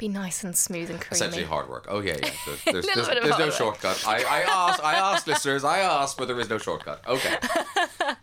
[0.00, 1.12] be nice and smooth and creamy.
[1.12, 1.86] Essentially hard work.
[1.88, 2.30] Oh yeah, yeah.
[2.46, 3.54] There's, there's, there's, there's no work.
[3.54, 4.02] shortcut.
[4.06, 7.06] I, I asked, I asked listeners, I asked, but there is no shortcut.
[7.06, 7.36] Okay.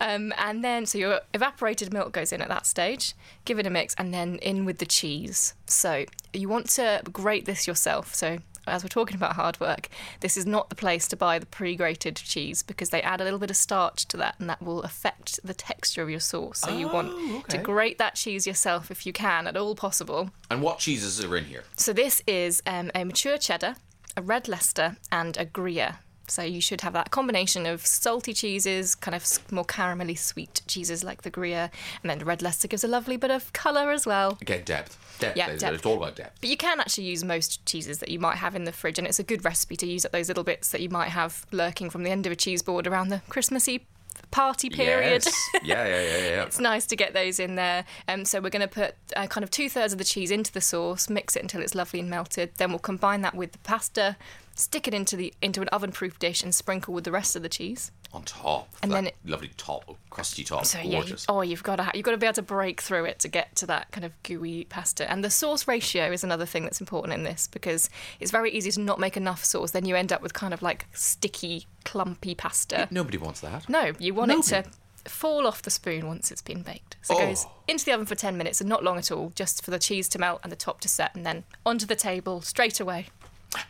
[0.00, 3.14] Um, and then, so your evaporated milk goes in at that stage,
[3.44, 5.52] give it a mix, and then in with the cheese.
[5.66, 8.14] So you want to grate this yourself.
[8.14, 9.88] So as we're talking about hard work,
[10.20, 13.38] this is not the place to buy the pre-grated cheese because they add a little
[13.38, 16.60] bit of starch to that, and that will affect the texture of your sauce.
[16.60, 20.30] So you want to grate that cheese yourself if you can, at all possible.
[20.50, 21.64] And what cheeses are in here?
[21.76, 23.76] So this is um, a mature cheddar,
[24.16, 25.98] a red Leicester, and a Gruyere.
[26.30, 31.02] So you should have that combination of salty cheeses, kind of more caramelly sweet cheeses
[31.02, 31.70] like the Gruyere,
[32.02, 34.38] and then the red Leicester gives a lovely bit of colour as well.
[34.40, 34.98] Again, depth.
[35.18, 35.36] Depth.
[35.36, 35.74] Yeah, depth.
[35.74, 36.40] It's all about depth.
[36.40, 39.06] But you can actually use most cheeses that you might have in the fridge, and
[39.06, 41.90] it's a good recipe to use up those little bits that you might have lurking
[41.90, 43.86] from the end of a cheese board around the Christmassy
[44.30, 45.24] party period.
[45.24, 45.50] Yes.
[45.62, 46.42] Yeah, yeah, yeah, yeah.
[46.46, 47.84] it's nice to get those in there.
[48.08, 50.52] Um, so we're going to put uh, kind of two thirds of the cheese into
[50.52, 52.52] the sauce, mix it until it's lovely and melted.
[52.56, 54.16] Then we'll combine that with the pasta,
[54.60, 57.48] stick it into the into an oven-proof dish, and sprinkle with the rest of the
[57.48, 57.90] cheese.
[58.12, 58.68] On top.
[58.82, 60.66] And that then it- lovely top, crusty top.
[60.66, 61.26] So yeah, you, Gorgeous.
[61.28, 63.28] oh, you've got to ha- you've got to be able to break through it to
[63.28, 65.08] get to that kind of gooey pasta.
[65.10, 67.88] And the sauce ratio is another thing that's important in this because
[68.18, 69.70] it's very easy to not make enough sauce.
[69.70, 72.88] Then you end up with kind of like sticky, clumpy pasta.
[72.90, 73.68] Nobody wants that.
[73.68, 74.64] No, you want it to
[75.08, 76.96] fall off the spoon once it's been baked.
[77.02, 77.26] So it oh.
[77.28, 77.52] goes Oh.
[77.68, 80.08] into the oven for 10 minutes and not long at all, just for the cheese
[80.10, 83.06] to melt and the top to set, and then onto the table straight away.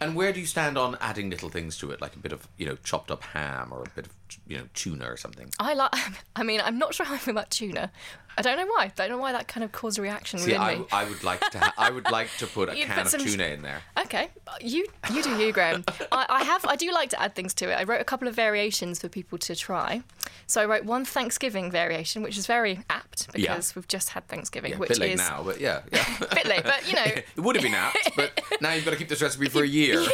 [0.01, 2.47] And where do you stand on adding little things to it, like a bit of,
[2.59, 4.13] you know, chopped up ham or a bit of,
[4.47, 5.51] you know, tuna or something?
[5.59, 5.95] I like.
[6.37, 7.91] I mean, I'm not sure how I feel about tuna.
[8.39, 8.85] I don't know why.
[8.85, 10.85] I Don't know why that kind of caused a reaction See, within I, me.
[10.93, 11.59] I would like to.
[11.59, 13.83] Ha- I would like to put a You'd can put of some- tuna in there.
[13.99, 14.29] Okay,
[14.63, 15.85] you you do you, Graham.
[16.13, 17.75] I, I have I do like to add things to it.
[17.75, 20.03] I wrote a couple of variations for people to try.
[20.47, 23.53] So I wrote one Thanksgiving variation, which is very apt Yeah.
[23.55, 26.05] because we've just had Thanksgiving, Yeah, a which bit late is now, but yeah, yeah.
[26.31, 27.05] a bit late, but you know.
[27.05, 29.69] it would have been apt, but now you've got to keep this recipe for a
[29.69, 30.05] year.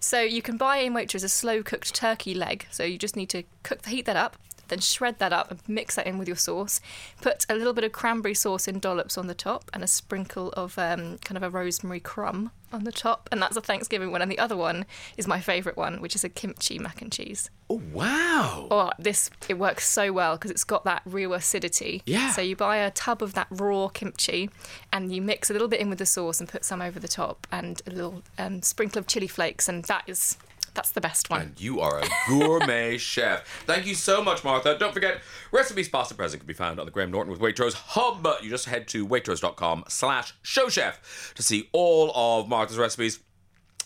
[0.00, 2.66] So you can buy in Waitrose a slow cooked turkey leg.
[2.70, 4.36] So you just need to cook heat that up.
[4.72, 6.80] Then shred that up and mix that in with your sauce.
[7.20, 10.48] Put a little bit of cranberry sauce in dollops on the top and a sprinkle
[10.52, 13.28] of um, kind of a rosemary crumb on the top.
[13.30, 14.22] And that's a Thanksgiving one.
[14.22, 14.86] And the other one
[15.18, 17.50] is my favourite one, which is a kimchi mac and cheese.
[17.68, 18.66] Oh, wow.
[18.70, 22.02] Oh, this it works so well because it's got that real acidity.
[22.06, 22.32] Yeah.
[22.32, 24.48] So you buy a tub of that raw kimchi,
[24.90, 27.08] and you mix a little bit in with the sauce and put some over the
[27.08, 30.38] top, and a little um, sprinkle of chili flakes, and that is
[30.74, 31.40] that's the best one.
[31.40, 33.46] And you are a gourmet chef.
[33.66, 34.76] Thank you so much, Martha.
[34.78, 35.20] Don't forget,
[35.50, 38.26] recipes past and present can be found on the Graham Norton with Waitrose hub.
[38.42, 43.20] You just head to waitrose.com slash showchef to see all of Martha's recipes.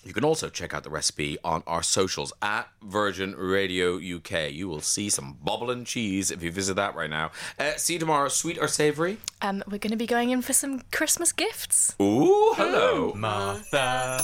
[0.04, 4.52] You can also check out the recipe on our socials at Virgin Radio UK.
[4.52, 7.32] You will see some bubbling cheese if you visit that right now.
[7.58, 9.18] Uh, see you tomorrow, sweet or savory?
[9.42, 11.96] Um, we're going to be going in for some Christmas gifts.
[12.00, 13.14] Ooh, hello.
[13.16, 14.20] Martha.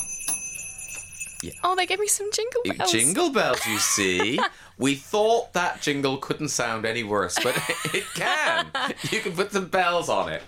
[1.65, 2.93] Oh, they gave me some jingle bells.
[2.93, 4.41] Jingle bells, you see.
[4.79, 7.57] we thought that jingle couldn't sound any worse, but
[7.95, 8.67] it can.
[9.11, 10.43] You can put some bells on it.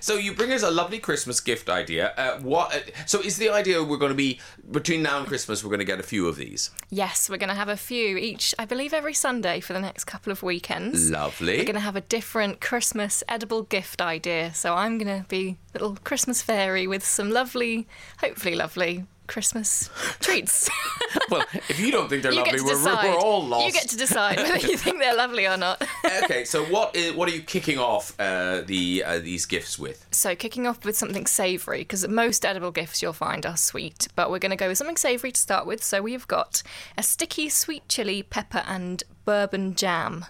[0.00, 2.12] so you bring us a lovely Christmas gift idea.
[2.16, 2.90] Uh, what?
[3.06, 4.40] So is the idea we're going to be
[4.70, 5.62] between now and Christmas?
[5.62, 6.70] We're going to get a few of these.
[6.90, 10.04] Yes, we're going to have a few each, I believe, every Sunday for the next
[10.04, 11.10] couple of weekends.
[11.10, 11.58] Lovely.
[11.58, 14.54] We're going to have a different Christmas edible gift idea.
[14.54, 17.86] So I'm going to be little Christmas fairy with some lovely,
[18.18, 20.68] hopefully lovely Christmas treats.
[21.30, 23.66] well, if you don't think they're you lovely, we're, we're all lost.
[23.66, 25.86] You get to decide whether you think they're lovely or not.
[26.24, 30.06] okay, so what is what are you kicking off uh, the uh, these gifts with?
[30.10, 34.30] So, kicking off with something savoury, because most edible gifts you'll find are sweet, but
[34.30, 35.82] we're going to go with something savoury to start with.
[35.82, 36.62] So, we've got
[36.96, 40.24] a sticky sweet chili, pepper, and bourbon jam.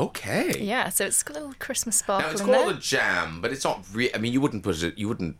[0.00, 0.58] Okay.
[0.60, 2.70] Yeah, so it's got a little Christmas sparkle Now it's called there.
[2.70, 3.84] a jam, but it's not.
[3.92, 4.96] Re- I mean, you wouldn't put it.
[4.96, 5.36] You wouldn't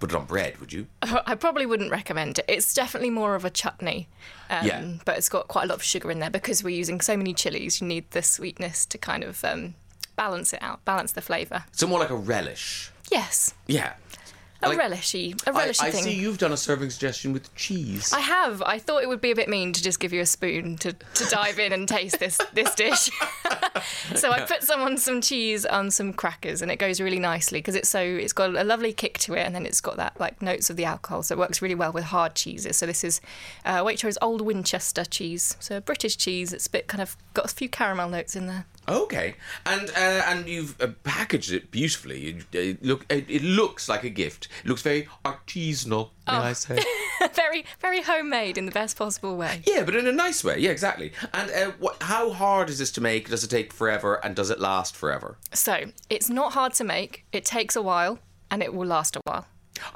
[0.00, 0.86] put it on bread, would you?
[1.02, 2.44] I probably wouldn't recommend it.
[2.48, 4.08] It's definitely more of a chutney.
[4.50, 4.84] Um, Yeah.
[5.04, 7.32] But it's got quite a lot of sugar in there because we're using so many
[7.32, 7.80] chilies.
[7.80, 9.74] You need the sweetness to kind of um,
[10.16, 11.64] balance it out, balance the flavour.
[11.72, 12.90] So more like a relish.
[13.10, 13.92] Yes, Yeah.
[14.62, 16.04] a Like- relishy, a I, relishy I thing.
[16.04, 18.12] see you've done a serving suggestion with cheese.
[18.12, 18.62] I have.
[18.62, 20.92] I thought it would be a bit mean to just give you a spoon to,
[20.92, 23.10] to dive in and taste this this dish.
[24.14, 27.58] so I put some on some cheese on some crackers, and it goes really nicely
[27.58, 30.18] because it's so it's got a lovely kick to it, and then it's got that
[30.18, 32.76] like notes of the alcohol, so it works really well with hard cheeses.
[32.76, 33.20] So this is
[33.64, 36.52] uh, Waitrose Old Winchester cheese, so a British cheese.
[36.52, 38.66] It's a bit kind of got a few caramel notes in there.
[38.88, 42.26] Okay, and uh, and you've uh, packaged it beautifully.
[42.50, 44.48] It, it look, it, it looks like a gift.
[44.64, 46.40] It looks very artisanal, may Oh.
[46.42, 46.82] I say?
[47.34, 49.62] very very homemade in the best possible way.
[49.66, 50.58] yeah, but in a nice way.
[50.58, 51.12] Yeah, exactly.
[51.32, 53.28] And uh, what, how hard is this to make?
[53.28, 54.14] Does it take forever?
[54.24, 55.38] And does it last forever?
[55.52, 57.24] So it's not hard to make.
[57.32, 58.18] It takes a while,
[58.50, 59.46] and it will last a while.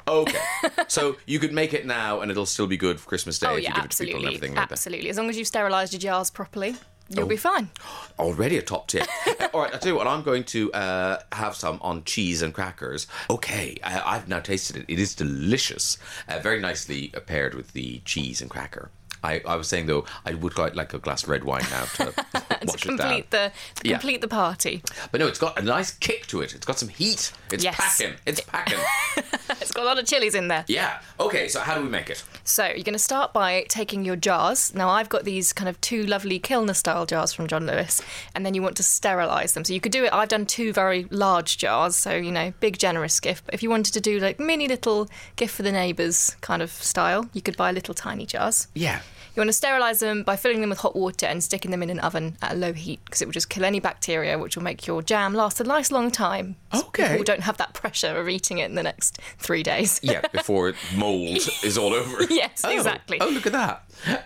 [0.07, 0.39] Okay,
[0.87, 3.51] so you could make it now, and it'll still be good for Christmas Day Oh
[3.55, 4.71] if you yeah, give it to people and absolutely, everything like that.
[4.73, 5.09] absolutely.
[5.09, 6.75] As long as you've sterilised your jars properly,
[7.09, 7.27] you'll Oh.
[7.27, 7.69] be fine.
[8.19, 9.07] Already a top tip.
[9.53, 12.53] All right, I'll tell you what, I'm going to uh, have some on cheese and
[12.53, 13.07] crackers.
[13.29, 14.85] Okay, I, I've now tasted it.
[14.87, 15.97] It is delicious.
[16.27, 18.89] Uh, very nicely paired with the cheese and cracker.
[19.23, 21.85] I, I was saying, though, I would quite like a glass of red wine now
[21.85, 22.13] to to
[22.65, 22.97] wash it down.
[22.97, 23.97] complete the to Yeah.
[23.97, 24.83] complete the party.
[25.11, 26.53] But no, it's got a nice kick to it.
[26.53, 27.31] It's got some heat.
[27.51, 27.75] It's Yes.
[27.75, 28.15] packing.
[28.27, 28.77] It's packing.
[29.61, 30.63] It's got a lot of chilies in there.
[30.67, 30.99] yeah.
[31.19, 32.23] Okay, so how do we make it?
[32.43, 34.73] So you're going to start by taking your jars.
[34.73, 38.01] Now I've got these kind of two lovely Kilner style jars from John Lewis,
[38.35, 39.65] and then you want to sterilise them.
[39.65, 40.13] So you could do it.
[40.13, 43.45] I've done two very large jars, so you know, big generous gift.
[43.45, 46.71] But if you wanted to do like mini little gift for the neighbours kind of
[46.71, 48.67] style, you could buy little tiny jars.
[48.73, 49.01] Yeah.
[49.37, 51.91] You want to sterilise them by filling them with hot water and sticking them in
[51.91, 54.63] an oven at a low heat because it will just kill any bacteria, which will
[54.63, 56.55] make your jam last a nice long time.
[56.73, 57.09] So Okay.
[57.09, 59.99] People don't have that pressure of eating it in the next three days.
[60.01, 62.23] Yeah, before mold is all over.
[62.31, 62.71] Yes, Oh.
[62.71, 63.19] exactly.
[63.21, 63.83] Oh, look at that.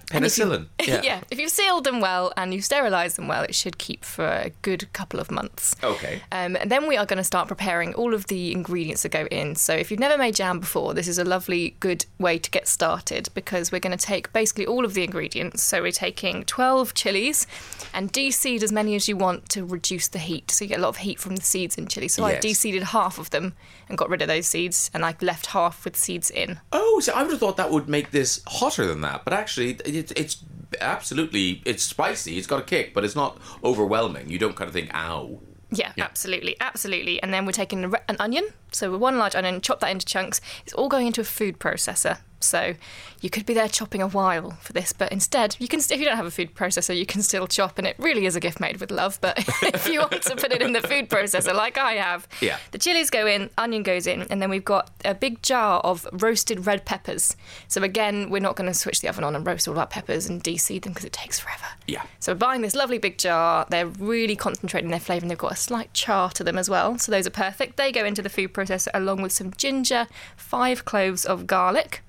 [0.10, 0.68] Penicillin.
[0.82, 1.22] yeah.
[1.30, 4.52] if you've sealed them well and you've sterilised them well, it should keep for a
[4.62, 5.76] good couple of months.
[5.84, 6.22] Okay.
[6.32, 9.26] Um, and then we are going to start preparing all of the ingredients that go
[9.28, 9.56] in.
[9.56, 12.68] So if you've never made jam before, this is a lovely, good way to get
[12.68, 15.64] started because we're going to take basically all of the ingredients.
[15.64, 17.48] So we're taking 12 chilies
[17.94, 20.52] and de-seed as many as you want to reduce the heat.
[20.52, 22.08] So you get a lot of heat from the seeds in chili.
[22.08, 23.54] So I de-seeded half of them
[23.92, 26.60] and got rid of those seeds, and I left half with seeds in.
[26.72, 29.61] Oh, so I would have thought that would make this hotter than that, but actually,
[29.62, 30.44] it's it's
[30.80, 32.38] absolutely it's spicy.
[32.38, 34.30] It's got a kick, but it's not overwhelming.
[34.30, 35.42] You don't kind of think, "Ow."
[35.74, 37.22] Yeah, absolutely, absolutely.
[37.24, 40.42] And then we're taking an onion, so one large onion, chop that into chunks.
[40.66, 42.18] It's all going into a food processor.
[42.44, 42.76] So
[43.22, 46.06] you could be there chopping a while for this, but instead, you can if you
[46.06, 48.60] don't have a food processor, you can still chop, and it really is a gift
[48.60, 49.20] made with love.
[49.22, 52.58] But if you want to put it in the food processor, like I have, Yeah.
[52.72, 56.08] the chilies go in, onion goes in, and then we've got a big jar of
[56.12, 57.36] roasted red peppers.
[57.68, 60.28] So again, we're not going to switch the oven on and roast all our peppers
[60.28, 61.66] and de-seed them because it takes forever.
[61.88, 62.04] Yeah.
[62.20, 63.66] So we're buying this lovely big jar.
[63.70, 66.98] They're really concentrating their flavour and they've got a slight char to them as well.
[66.98, 67.78] So those are perfect.
[67.78, 72.02] They go into the food processor along with some ginger, five cloves of garlic.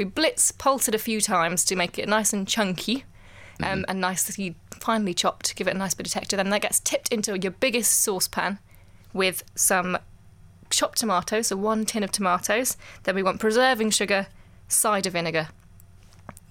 [0.00, 3.04] We blitz pulse it a few times to make it nice and chunky
[3.62, 6.38] um, and nicely finely chopped to give it a nice bit of texture.
[6.38, 8.60] Then that gets tipped into your biggest saucepan
[9.12, 9.98] with some
[10.70, 12.78] chopped tomatoes, so one tin of tomatoes.
[13.02, 14.28] Then we want preserving sugar,
[14.68, 15.48] cider vinegar.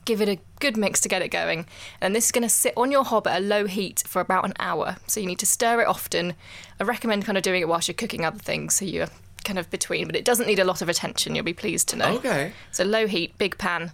[0.06, 1.66] Give it a good mix to get it going.
[2.00, 4.46] And this is going to sit on your hob at a low heat for about
[4.46, 4.98] an hour.
[5.08, 6.36] So you need to stir it often.
[6.80, 9.10] I recommend kind of doing it whilst you're cooking other things, so you're
[9.44, 11.96] kind of between, but it doesn't need a lot of attention, you'll be pleased to
[11.96, 12.16] know.
[12.16, 12.54] Okay.
[12.72, 13.92] So low heat, big pan,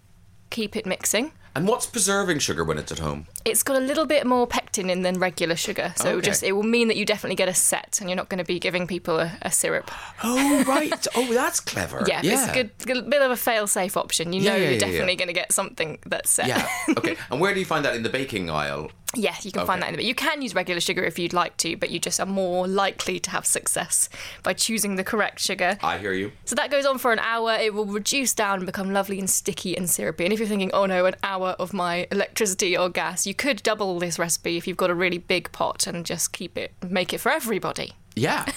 [0.49, 1.31] keep it mixing.
[1.55, 3.27] And what's preserving sugar when it's at home?
[3.45, 6.43] It's got a little bit more pectin in than regular sugar, so it will just
[6.43, 8.59] it will mean that you definitely get a set, and you're not going to be
[8.59, 9.91] giving people a, a syrup.
[10.23, 11.07] Oh, right.
[11.15, 12.03] oh, that's clever.
[12.07, 14.33] Yeah, it's a good, good bit of a fail-safe option.
[14.33, 15.17] You know yeah, you're yeah, definitely yeah.
[15.17, 16.47] going to get something that's set.
[16.47, 16.67] Yeah.
[16.89, 17.15] Okay.
[17.31, 18.91] and where do you find that in the baking aisle?
[19.17, 20.03] Yeah, you can find that in the.
[20.03, 23.19] You can use regular sugar if you'd like to, but you just are more likely
[23.19, 24.09] to have success
[24.43, 25.77] by choosing the correct sugar.
[25.81, 26.31] I hear you.
[26.45, 27.53] So that goes on for an hour.
[27.53, 30.25] It will reduce down and become lovely and sticky and syrupy.
[30.25, 33.61] And if you're thinking, oh no, an hour of my electricity or gas, you could
[33.63, 37.13] double this recipe if you've got a really big pot and just keep it, make
[37.13, 37.93] it for everybody.
[38.15, 38.45] Yeah.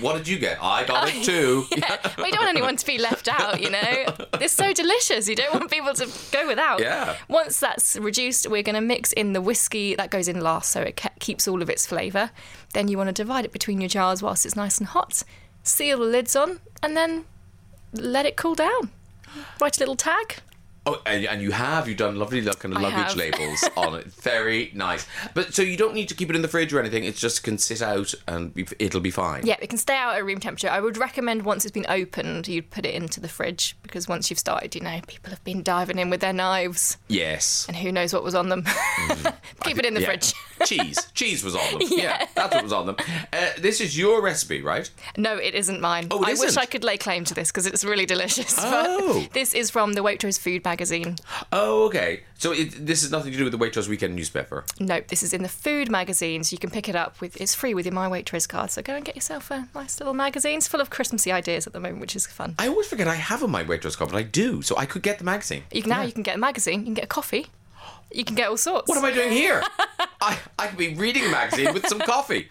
[0.00, 0.58] What did you get?
[0.62, 1.64] I got it too.
[1.76, 4.04] Yeah, we don't want anyone to be left out, you know.
[4.40, 5.28] It's so delicious.
[5.28, 6.80] You don't want people to go without.
[6.80, 7.16] Yeah.
[7.28, 9.94] Once that's reduced, we're going to mix in the whiskey.
[9.94, 12.30] That goes in last, so it ke- keeps all of its flavour.
[12.72, 15.22] Then you want to divide it between your jars whilst it's nice and hot.
[15.62, 17.26] Seal the lids on, and then
[17.92, 18.90] let it cool down.
[19.60, 20.36] Write a little tag.
[20.84, 24.06] Oh, and, and you have you've done lovely look kind of luggage labels on it.
[24.06, 25.06] Very nice.
[25.32, 27.04] But so you don't need to keep it in the fridge or anything.
[27.04, 29.46] It just can sit out and be, it'll be fine.
[29.46, 30.68] Yeah, it can stay out at room temperature.
[30.68, 34.28] I would recommend once it's been opened, you'd put it into the fridge because once
[34.28, 37.64] you've started, you know, people have been diving in with their knives Yes.
[37.68, 38.64] and who knows what was on them.
[39.64, 40.06] Keep it in the Yeah.
[40.06, 40.32] fridge.
[40.64, 40.98] Cheese.
[41.14, 41.88] Cheese was on them.
[41.90, 42.24] Yeah.
[42.34, 42.96] that's what was on them.
[43.32, 44.88] Uh, this is your recipe, right?
[45.16, 46.08] No, it isn't mine.
[46.10, 46.58] Oh, it I wish isn't?
[46.62, 48.54] I could lay claim to this because it's really delicious.
[48.58, 49.26] Oh.
[49.32, 51.16] This is from the Waitrose Food Magazine.
[51.52, 52.22] Oh, okay.
[52.38, 54.64] So it, this has nothing to do with the Waitrose Weekend newspaper.
[54.80, 57.38] Nope, this is in the Food Magazine, so you can pick it up with.
[57.38, 58.70] It's free with your My Waitrose card.
[58.70, 60.56] So go and get yourself a nice little magazine.
[60.56, 62.54] It's full of Christmassy ideas at the moment, which is fun.
[62.58, 64.62] I always forget I have a my Waitrose card, but I do.
[64.62, 65.64] So I could get the magazine.
[65.70, 66.80] You can, now you can get a magazine.
[66.80, 67.48] You can get a coffee.
[68.14, 68.88] You can get all sorts.
[68.88, 69.62] What am I doing here?
[70.22, 72.48] I, I could be reading a magazine with some coffee.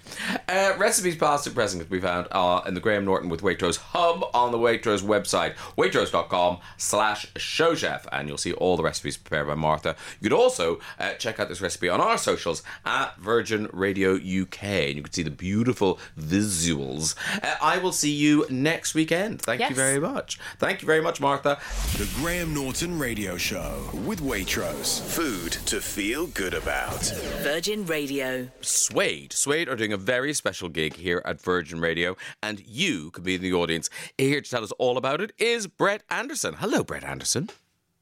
[0.49, 3.77] Uh, recipes past and present can be found uh, in the Graham Norton with Waitrose
[3.77, 9.47] hub on the Waitrose website, waitrose.com slash showchef, and you'll see all the recipes prepared
[9.47, 9.95] by Martha.
[10.19, 14.63] You could also uh, check out this recipe on our socials at Virgin Radio UK,
[14.63, 17.15] and you can see the beautiful visuals.
[17.41, 19.41] Uh, I will see you next weekend.
[19.41, 20.39] Thank you very much.
[20.59, 21.57] Thank you very much, Martha.
[21.97, 24.99] The Graham Norton Radio Show with Waitrose.
[25.01, 27.03] Food to feel good about.
[27.41, 28.49] Virgin Radio.
[28.61, 29.33] Suede.
[29.33, 33.35] Suede are doing a very special gig here at Virgin Radio, and you could be
[33.35, 33.89] in the audience.
[34.17, 36.55] Here to tell us all about it is Brett Anderson.
[36.55, 37.49] Hello, Brett Anderson.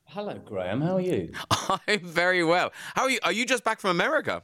[0.05, 0.81] Hello, Graham.
[0.81, 1.31] How are you?
[1.87, 2.71] I'm very well.
[2.95, 3.19] How are you?
[3.23, 4.43] Are you just back from America?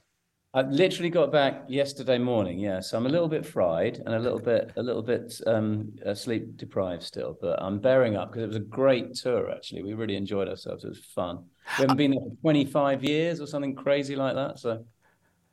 [0.55, 2.57] I literally got back yesterday morning.
[2.59, 5.91] Yeah, so I'm a little bit fried and a little bit, a little bit um,
[6.13, 9.51] sleep deprived still, but I'm bearing up because it was a great tour.
[9.51, 10.85] Actually, we really enjoyed ourselves.
[10.85, 11.43] It was fun.
[11.77, 14.57] We haven't been there for 25 years or something crazy like that.
[14.59, 14.85] So,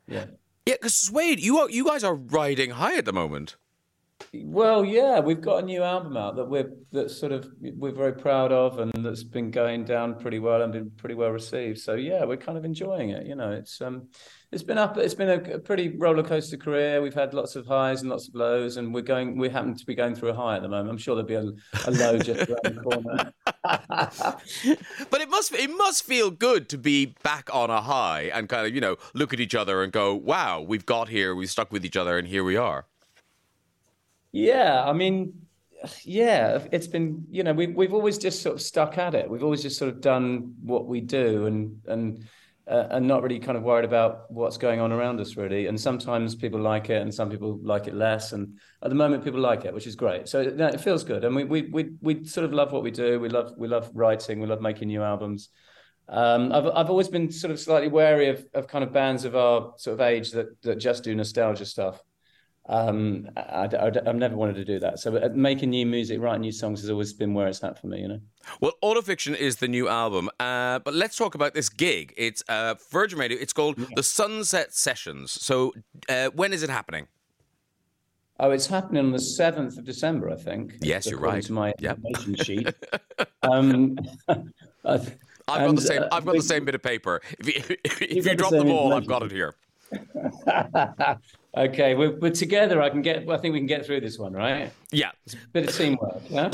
[0.07, 0.27] yeah.
[0.65, 3.57] Yeah, because Suede, you are, you guys are riding high at the moment.
[4.33, 8.13] Well, yeah, we've got a new album out that we're that's sort of we're very
[8.13, 11.79] proud of, and that's been going down pretty well and been pretty well received.
[11.79, 13.27] So yeah, we're kind of enjoying it.
[13.27, 14.07] You know, it's um,
[14.53, 17.01] it's been up, it's been a, a pretty roller coaster career.
[17.01, 19.85] We've had lots of highs and lots of lows, and we're going, we happen to
[19.85, 20.89] be going through a high at the moment.
[20.89, 23.33] I'm sure there'll be a, a low just around the corner.
[25.09, 28.67] But it must it must feel good to be back on a high and kind
[28.67, 31.71] of you know look at each other and go, wow, we've got here, we've stuck
[31.71, 32.87] with each other, and here we are.
[34.31, 35.33] Yeah, I mean,
[36.03, 39.29] yeah, it's been, you know, we've we've always just sort of stuck at it.
[39.29, 42.25] We've always just sort of done what we do and and
[42.67, 45.67] uh, and not really kind of worried about what's going on around us really.
[45.67, 48.31] And sometimes people like it and some people like it less.
[48.31, 50.29] And at the moment people like it, which is great.
[50.29, 51.25] So it feels good.
[51.25, 53.19] And we we we we sort of love what we do.
[53.19, 55.49] We love we love writing, we love making new albums.
[56.07, 59.35] Um, I've I've always been sort of slightly wary of of kind of bands of
[59.35, 62.01] our sort of age that that just do nostalgia stuff.
[62.69, 64.99] um, I, I've never wanted to do that.
[64.99, 67.87] So uh, making new music, writing new songs has always been where it's at for
[67.87, 68.19] me, you know.
[68.59, 72.13] Well, Autofiction is the new album, uh, but let's talk about this gig.
[72.17, 73.37] It's uh, Virgin Radio.
[73.39, 73.87] It's called yeah.
[73.95, 75.31] the Sunset Sessions.
[75.31, 75.73] So
[76.09, 77.07] uh, when is it happening?
[78.39, 80.75] Oh, it's happening on the seventh of December, I think.
[80.81, 81.43] Yes, you're right.
[81.43, 81.99] To my yep.
[82.05, 82.67] information sheet.
[83.43, 83.97] um,
[84.85, 85.17] I've
[85.47, 86.03] got the same.
[86.03, 87.21] Uh, I've got the same bit of paper.
[87.39, 89.55] If you, if you, you drop the, the ball, I've got it here.
[91.55, 92.81] Okay, we're, we're together.
[92.81, 93.29] I can get.
[93.29, 94.71] I think we can get through this one, right?
[94.91, 96.21] Yeah, it's a bit of teamwork.
[96.29, 96.49] Yeah?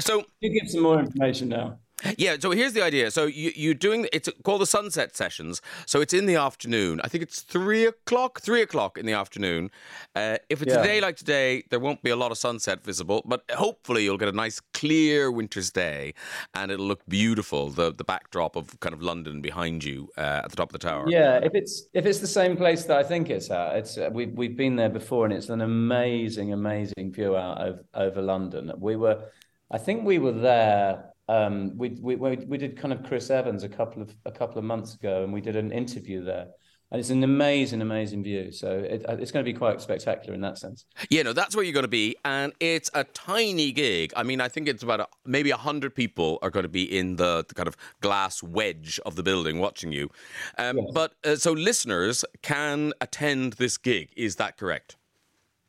[0.00, 1.78] So you give some more information now.
[2.18, 3.10] Yeah, so here's the idea.
[3.10, 5.62] So you, you're doing it's called the sunset sessions.
[5.86, 7.00] So it's in the afternoon.
[7.02, 9.70] I think it's three o'clock, three o'clock in the afternoon.
[10.14, 10.80] Uh, if it's yeah.
[10.80, 14.18] a day like today, there won't be a lot of sunset visible, but hopefully you'll
[14.18, 16.12] get a nice clear winter's day,
[16.54, 17.70] and it'll look beautiful.
[17.70, 20.86] The the backdrop of kind of London behind you uh, at the top of the
[20.86, 21.06] tower.
[21.08, 24.10] Yeah, if it's if it's the same place that I think it's at, it's uh,
[24.12, 28.70] we've we've been there before, and it's an amazing, amazing view out over, over London.
[28.78, 29.24] We were,
[29.70, 33.68] I think we were there um, we, we we did kind of Chris Evans a
[33.68, 36.48] couple of a couple of months ago, and we did an interview there.
[36.92, 38.52] And it's an amazing, amazing view.
[38.52, 40.84] So it, uh, it's going to be quite spectacular in that sense.
[41.10, 44.12] Yeah, no, that's where you're going to be, and it's a tiny gig.
[44.16, 47.16] I mean, I think it's about a, maybe hundred people are going to be in
[47.16, 50.10] the, the, kind of glass wedge of the building watching you.
[50.58, 50.86] Um, yes.
[50.94, 54.12] But uh, so listeners can attend this gig.
[54.16, 54.96] Is that correct?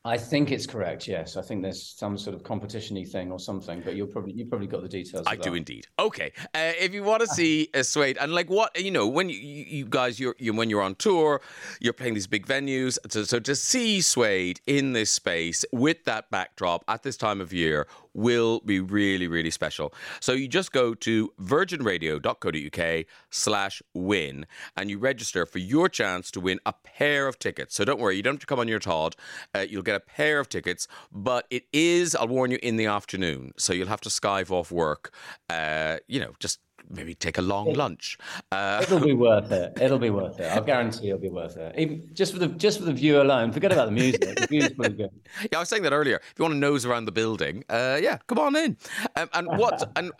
[0.07, 1.05] I think it's correct.
[1.05, 4.45] Yes, I think there's some sort of competition-y thing or something, but you'll probably you
[4.45, 5.27] probably got the details.
[5.27, 5.85] I do indeed.
[5.99, 9.27] Okay, uh, if you want to see a Suede and like what you know when
[9.27, 11.41] you, you guys you're you, when you're on tour,
[11.81, 12.97] you're playing these big venues.
[13.09, 17.51] So, so to see Suede in this space with that backdrop at this time of
[17.51, 17.85] year
[18.17, 19.93] will be really, really special.
[20.19, 26.41] So you just go to virginradio.co.uk slash win and you register for your chance to
[26.41, 27.75] win a pair of tickets.
[27.75, 29.15] So don't worry, you don't have to come on your Todd.
[29.53, 32.87] Uh, you'll get a pair of tickets, but it is, I'll warn you, in the
[32.87, 33.53] afternoon.
[33.57, 35.13] So you'll have to skive off work,
[35.49, 36.59] uh, you know, just
[36.89, 38.17] maybe take a long lunch.
[38.51, 39.77] Uh, it'll be worth it.
[39.79, 40.51] It'll be worth it.
[40.51, 41.77] I'll guarantee it'll be worth it.
[41.77, 43.51] Even just for the just for the view alone.
[43.51, 44.21] Forget about the music.
[44.21, 45.11] The view's pretty good.
[45.51, 46.17] Yeah, I was saying that earlier.
[46.17, 48.77] If you want to nose around the building, uh, yeah, come on in.
[49.15, 50.11] Um, and what and.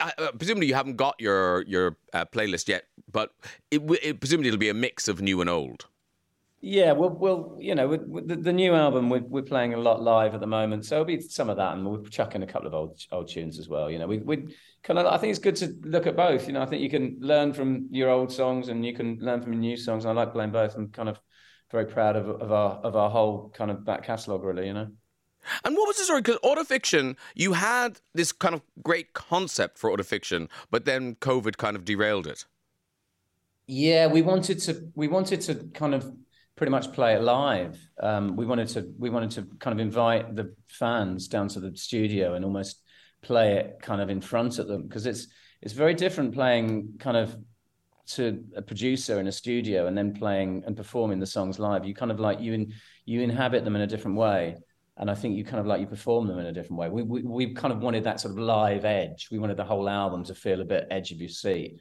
[0.00, 3.30] Uh, presumably you haven't got your your uh, playlist yet, but
[3.70, 5.86] it, it, presumably it'll be a mix of new and old.
[6.60, 9.76] Yeah, well, well, you know, with, with the, the, new album, we're, we're playing a
[9.76, 12.46] lot live at the moment, so it'll be some of that, and we're chucking a
[12.46, 13.88] couple of old old tunes as well.
[13.88, 16.46] You know, we we kind of, I think it's good to look at both.
[16.46, 19.42] You know, I think you can learn from your old songs and you can learn
[19.42, 20.06] from your new songs.
[20.06, 20.76] I like playing both.
[20.76, 21.20] I'm kind of
[21.72, 24.66] very proud of of our of our whole kind of back catalogue, really.
[24.68, 24.88] You know.
[25.64, 26.22] And what was the story?
[26.22, 31.76] Because autofiction, you had this kind of great concept for autofiction, but then COVID kind
[31.76, 32.44] of derailed it.
[33.66, 36.12] Yeah, we wanted to we wanted to kind of
[36.54, 37.76] pretty much play it live.
[38.00, 41.76] Um, we wanted to we wanted to kind of invite the fans down to the
[41.76, 42.80] studio and almost
[43.26, 45.26] play it kind of in front of them because it's
[45.62, 47.36] it's very different playing kind of
[48.06, 51.84] to a producer in a studio and then playing and performing the songs live.
[51.84, 52.72] You kind of like you in,
[53.04, 54.56] you inhabit them in a different way.
[54.98, 56.88] And I think you kind of like you perform them in a different way.
[56.88, 59.28] We, we we kind of wanted that sort of live edge.
[59.30, 61.80] We wanted the whole album to feel a bit edge of your seat.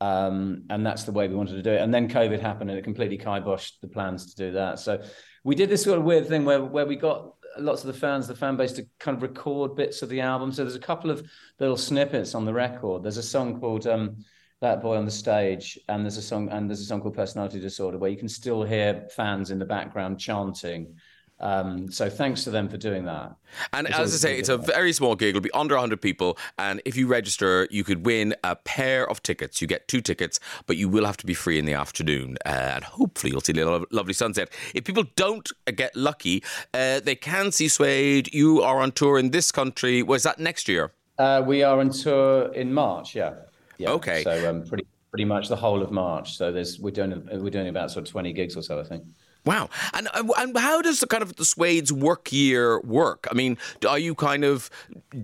[0.00, 1.80] Um, and that's the way we wanted to do it.
[1.80, 4.78] And then COVID happened, and it completely kiboshed the plans to do that.
[4.78, 5.02] So
[5.42, 8.28] we did this sort of weird thing where where we got lots of the fans,
[8.28, 10.52] the fan base, to kind of record bits of the album.
[10.52, 11.28] So there's a couple of
[11.58, 13.02] little snippets on the record.
[13.02, 14.24] There's a song called um,
[14.60, 17.60] "That Boy on the Stage," and there's a song and there's a song called "Personality
[17.60, 20.94] Disorder," where you can still hear fans in the background chanting.
[21.40, 23.34] Um, so thanks to them for doing that.
[23.72, 25.30] And it's as I say, it's a very small gig.
[25.30, 26.38] It'll be under 100 people.
[26.58, 29.60] And if you register, you could win a pair of tickets.
[29.62, 32.36] You get two tickets, but you will have to be free in the afternoon.
[32.44, 34.50] Uh, and hopefully you'll see a lo- lovely sunset.
[34.74, 38.32] If people don't get lucky, uh, they can see Suede.
[38.34, 40.02] You are on tour in this country.
[40.02, 40.92] Was that next year?
[41.18, 43.34] Uh, we are on tour in March, yeah.
[43.78, 43.90] yeah.
[43.90, 44.22] Okay.
[44.22, 46.36] So um, pretty pretty much the whole of March.
[46.36, 49.04] So there's we're doing we're doing about sort of 20 gigs or so, I think.
[49.44, 49.70] Wow.
[49.94, 53.26] And uh, and how does the kind of the Suede's work year work?
[53.30, 53.56] I mean,
[53.88, 54.70] are you kind of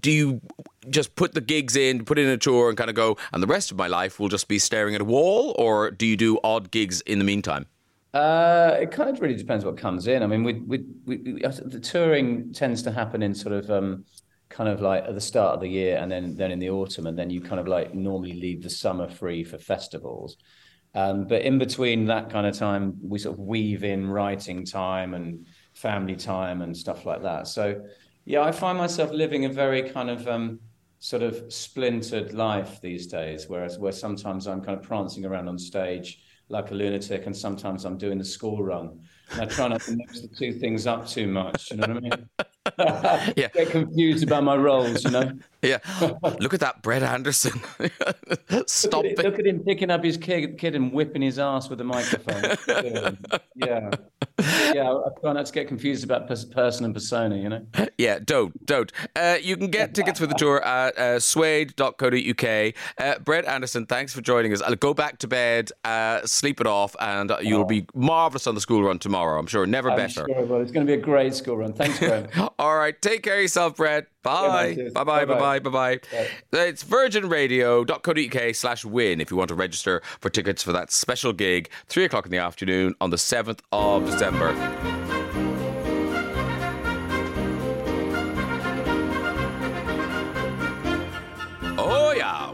[0.00, 0.40] do you
[0.88, 3.46] just put the gigs in, put in a tour and kind of go and the
[3.46, 6.38] rest of my life will just be staring at a wall or do you do
[6.44, 7.66] odd gigs in the meantime?
[8.14, 10.22] Uh, it kind of really depends what comes in.
[10.22, 14.04] I mean, we, we, we, the touring tends to happen in sort of um,
[14.48, 17.06] kind of like at the start of the year and then then in the autumn
[17.06, 20.36] and then you kind of like normally leave the summer free for festivals.
[20.94, 25.14] Um, but in between that kind of time, we sort of weave in writing time
[25.14, 27.48] and family time and stuff like that.
[27.48, 27.82] So,
[28.24, 30.58] yeah, I find myself living a very kind of um,
[30.98, 35.58] sort of splintered life these days, whereas where sometimes I'm kind of prancing around on
[35.58, 39.00] stage like a lunatic, and sometimes I'm doing the school run.
[39.32, 41.70] And I try not to mix the two things up too much.
[41.70, 42.28] You know what I mean?
[43.36, 43.48] Yeah.
[43.54, 45.32] Get confused about my roles, you know.
[45.62, 45.78] Yeah.
[46.40, 47.60] Look at that, Brett Anderson.
[48.66, 49.24] Stop Look at, it.
[49.24, 52.56] look at him picking up his kid, kid and whipping his ass with a microphone.
[53.56, 53.90] yeah,
[54.38, 54.92] yeah.
[54.92, 57.36] I try not to get confused about person and persona.
[57.36, 57.66] You know.
[57.98, 58.92] Yeah, don't, don't.
[59.14, 62.74] Uh, you can get tickets for the tour at uh, suede.co.uk.
[62.98, 64.60] Uh, Brett Anderson, thanks for joining us.
[64.60, 68.60] I'll go back to bed, uh, sleep it off, and you'll be marvellous on the
[68.60, 69.38] school run tomorrow.
[69.38, 69.64] I'm sure.
[69.66, 70.26] Never I'm better.
[70.28, 71.72] sure, well, it's going to be a great school run.
[71.72, 72.30] Thanks, Brett.
[72.58, 74.08] All right, take care of yourself, Brett.
[74.26, 74.90] Bye.
[74.92, 76.00] Bye bye, bye bye, bye bye.
[76.52, 81.70] It's virginradio.co.uk slash win if you want to register for tickets for that special gig,
[81.88, 85.05] 3 o'clock in the afternoon on the 7th of December.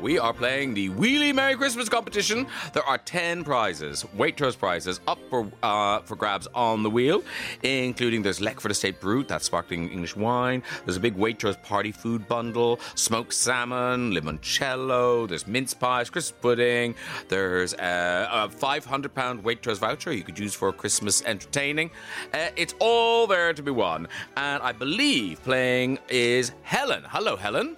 [0.03, 2.47] We are playing the Wheelie Merry Christmas competition.
[2.73, 7.23] There are 10 prizes, Waitrose prizes, up for uh, for grabs on the wheel,
[7.63, 10.63] including there's Leckford Estate Brut, that's sparkling English wine.
[10.85, 16.97] There's a big Waitrose party food bundle, smoked salmon, limoncello, there's mince pies, Christmas pudding.
[17.29, 21.93] There's uh, a £500 Waitrose voucher you could use for Christmas entertaining.
[22.35, 24.09] Uh, it's all there to be won.
[24.37, 27.05] And I believe playing is Helen.
[27.07, 27.77] Hello, Helen.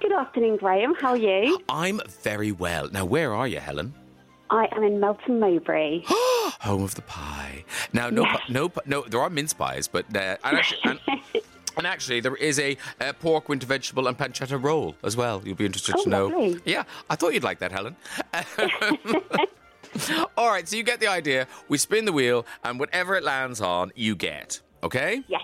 [0.00, 0.94] Good afternoon, Graham.
[0.94, 1.58] How are you?
[1.68, 2.88] I'm very well.
[2.90, 3.94] Now, where are you, Helen?
[4.50, 6.02] I am in Melton Mowbray.
[6.60, 7.64] Home of the pie.
[7.92, 9.02] Now, no, pi- no, no.
[9.02, 11.00] There are mince pies, but uh, and, actually, and,
[11.78, 15.40] and actually, there is a uh, pork, winter vegetable, and pancetta roll as well.
[15.44, 16.26] You'll be interested Oh, to know.
[16.26, 16.60] lovely.
[16.66, 17.96] Yeah, I thought you'd like that, Helen.
[20.36, 21.46] All right, so you get the idea.
[21.68, 24.60] We spin the wheel, and whatever it lands on, you get.
[24.82, 25.22] Okay?
[25.28, 25.42] Yes.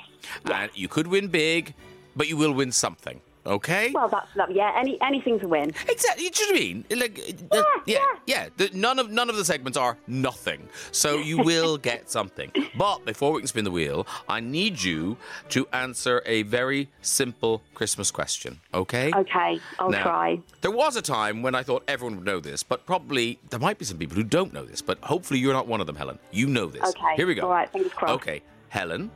[0.53, 1.75] And you could win big,
[2.15, 3.21] but you will win something.
[3.47, 3.91] Okay?
[3.95, 4.57] Well, that's lovely.
[4.57, 5.70] Yeah, any anything to win.
[5.88, 6.24] Exactly.
[6.24, 6.84] You know what I mean?
[6.91, 8.49] Like, uh, yeah, yeah.
[8.57, 12.53] The, none of none of the segments are nothing, so you will get something.
[12.76, 15.16] But before we can spin the wheel, I need you
[15.51, 18.61] to answer a very simple Christmas question.
[18.74, 19.11] Okay?
[19.14, 20.41] Okay, I'll Now, try.
[20.61, 23.78] There was a time when I thought everyone would know this, but probably there might
[23.78, 24.82] be some people who don't know this.
[24.82, 26.18] But hopefully, you're not one of them, Helen.
[26.30, 26.82] You know this.
[26.82, 27.43] Okay, Here we go.
[27.43, 28.14] all right, fingers crossed.
[28.14, 29.11] Okay, Helen,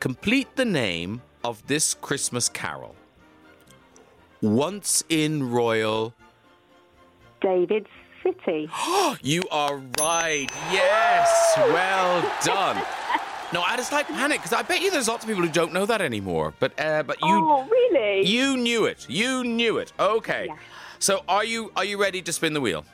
[0.00, 2.94] complete the name of this Christmas carol.
[4.46, 6.14] Once in Royal.
[7.40, 7.86] David
[8.22, 8.70] City.
[9.22, 10.46] You are right.
[10.70, 11.54] Yes.
[11.56, 12.82] Well done.
[13.52, 15.48] No, I had a slight panic because I bet you there's lots of people who
[15.48, 16.52] don't know that anymore.
[16.58, 18.26] But uh, but you oh, really?
[18.26, 19.06] you knew it.
[19.08, 19.92] You knew it.
[20.00, 20.48] Okay.
[20.98, 22.84] So are you are you ready to spin the wheel?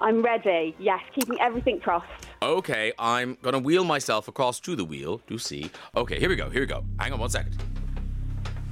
[0.00, 0.74] I'm ready.
[0.78, 2.06] Yes, keeping everything crossed.
[2.40, 5.20] Okay, I'm gonna wheel myself across to the wheel.
[5.26, 5.70] Do see?
[5.94, 6.48] Okay, here we go.
[6.48, 6.84] Here we go.
[6.98, 7.58] Hang on one second.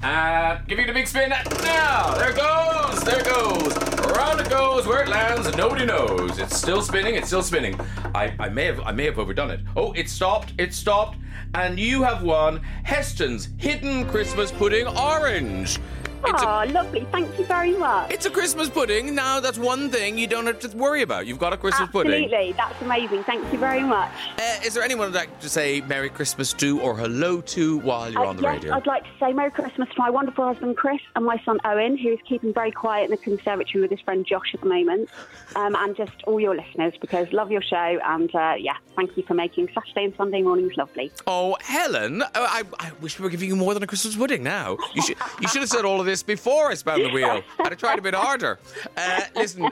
[0.02, 2.14] Uh, give you the big spin now.
[2.14, 3.02] There it goes.
[3.02, 3.76] There it goes.
[4.06, 4.86] Around it goes.
[4.86, 6.38] Where it lands, nobody knows.
[6.38, 7.14] It's still spinning.
[7.16, 7.78] It's still spinning.
[8.14, 9.60] I, I may have I may have overdone it.
[9.74, 10.52] Oh, it stopped.
[10.58, 11.16] It stopped.
[11.54, 15.78] And you have won Heston's Hidden Christmas Pudding Orange.
[16.26, 17.06] It's a, Oh, lovely.
[17.12, 18.10] Thank you very much.
[18.12, 19.14] it's a Christmas pudding.
[19.14, 21.26] Now that's one thing you don't have to worry about.
[21.26, 22.24] You've got a Christmas pudding.
[22.24, 22.52] Absolutely.
[22.52, 23.24] That's amazing.
[23.24, 24.10] Thank you very much.
[24.38, 28.10] Uh, is there anyone I'd like to say Merry Christmas to or hello to while
[28.10, 28.74] you're Uh, on the yes, radio?
[28.74, 31.96] I'd like to say Merry Christmas to my wonderful husband Chris and my son Owen,
[31.96, 35.08] who is keeping very quiet in the conservatory with his friend Josh at the moment,
[35.54, 39.22] um, and just all your listeners because love your show and uh, yeah, thank you
[39.22, 41.10] for making Saturday and Sunday mornings lovely.
[41.26, 44.42] Oh, Helen, uh, I, I wish we were giving you more than a Christmas pudding
[44.42, 44.76] now.
[44.94, 47.42] You should, you should have said all of this before I spun the wheel.
[47.60, 48.58] I'd have tried a bit harder.
[48.96, 49.68] Uh, listen,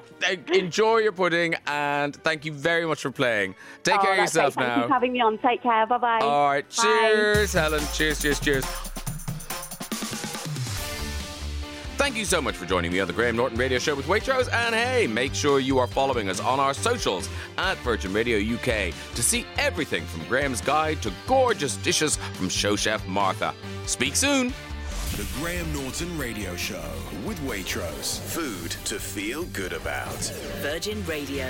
[0.52, 3.54] enjoy your pudding and thank you very much for playing.
[3.82, 4.66] Take Oh, care of yourself great.
[4.66, 5.38] Thank you for having me on.
[5.38, 5.86] Take care.
[5.86, 6.18] Bye bye.
[6.20, 7.82] All right, cheers, Helen.
[7.92, 8.64] Cheers, cheers, cheers.
[11.96, 14.52] Thank you so much for joining me on the Graham Norton Radio Show with Waitrose.
[14.52, 18.92] And hey, make sure you are following us on our socials at Virgin Radio UK
[19.14, 23.54] to see everything from Graham's guide to gorgeous dishes from show chef Martha.
[23.86, 24.52] Speak soon.
[25.16, 26.90] The Graham Norton Radio Show
[27.24, 28.18] with Waitrose.
[28.18, 30.12] Food to feel good about.
[30.60, 31.46] Virgin Radio.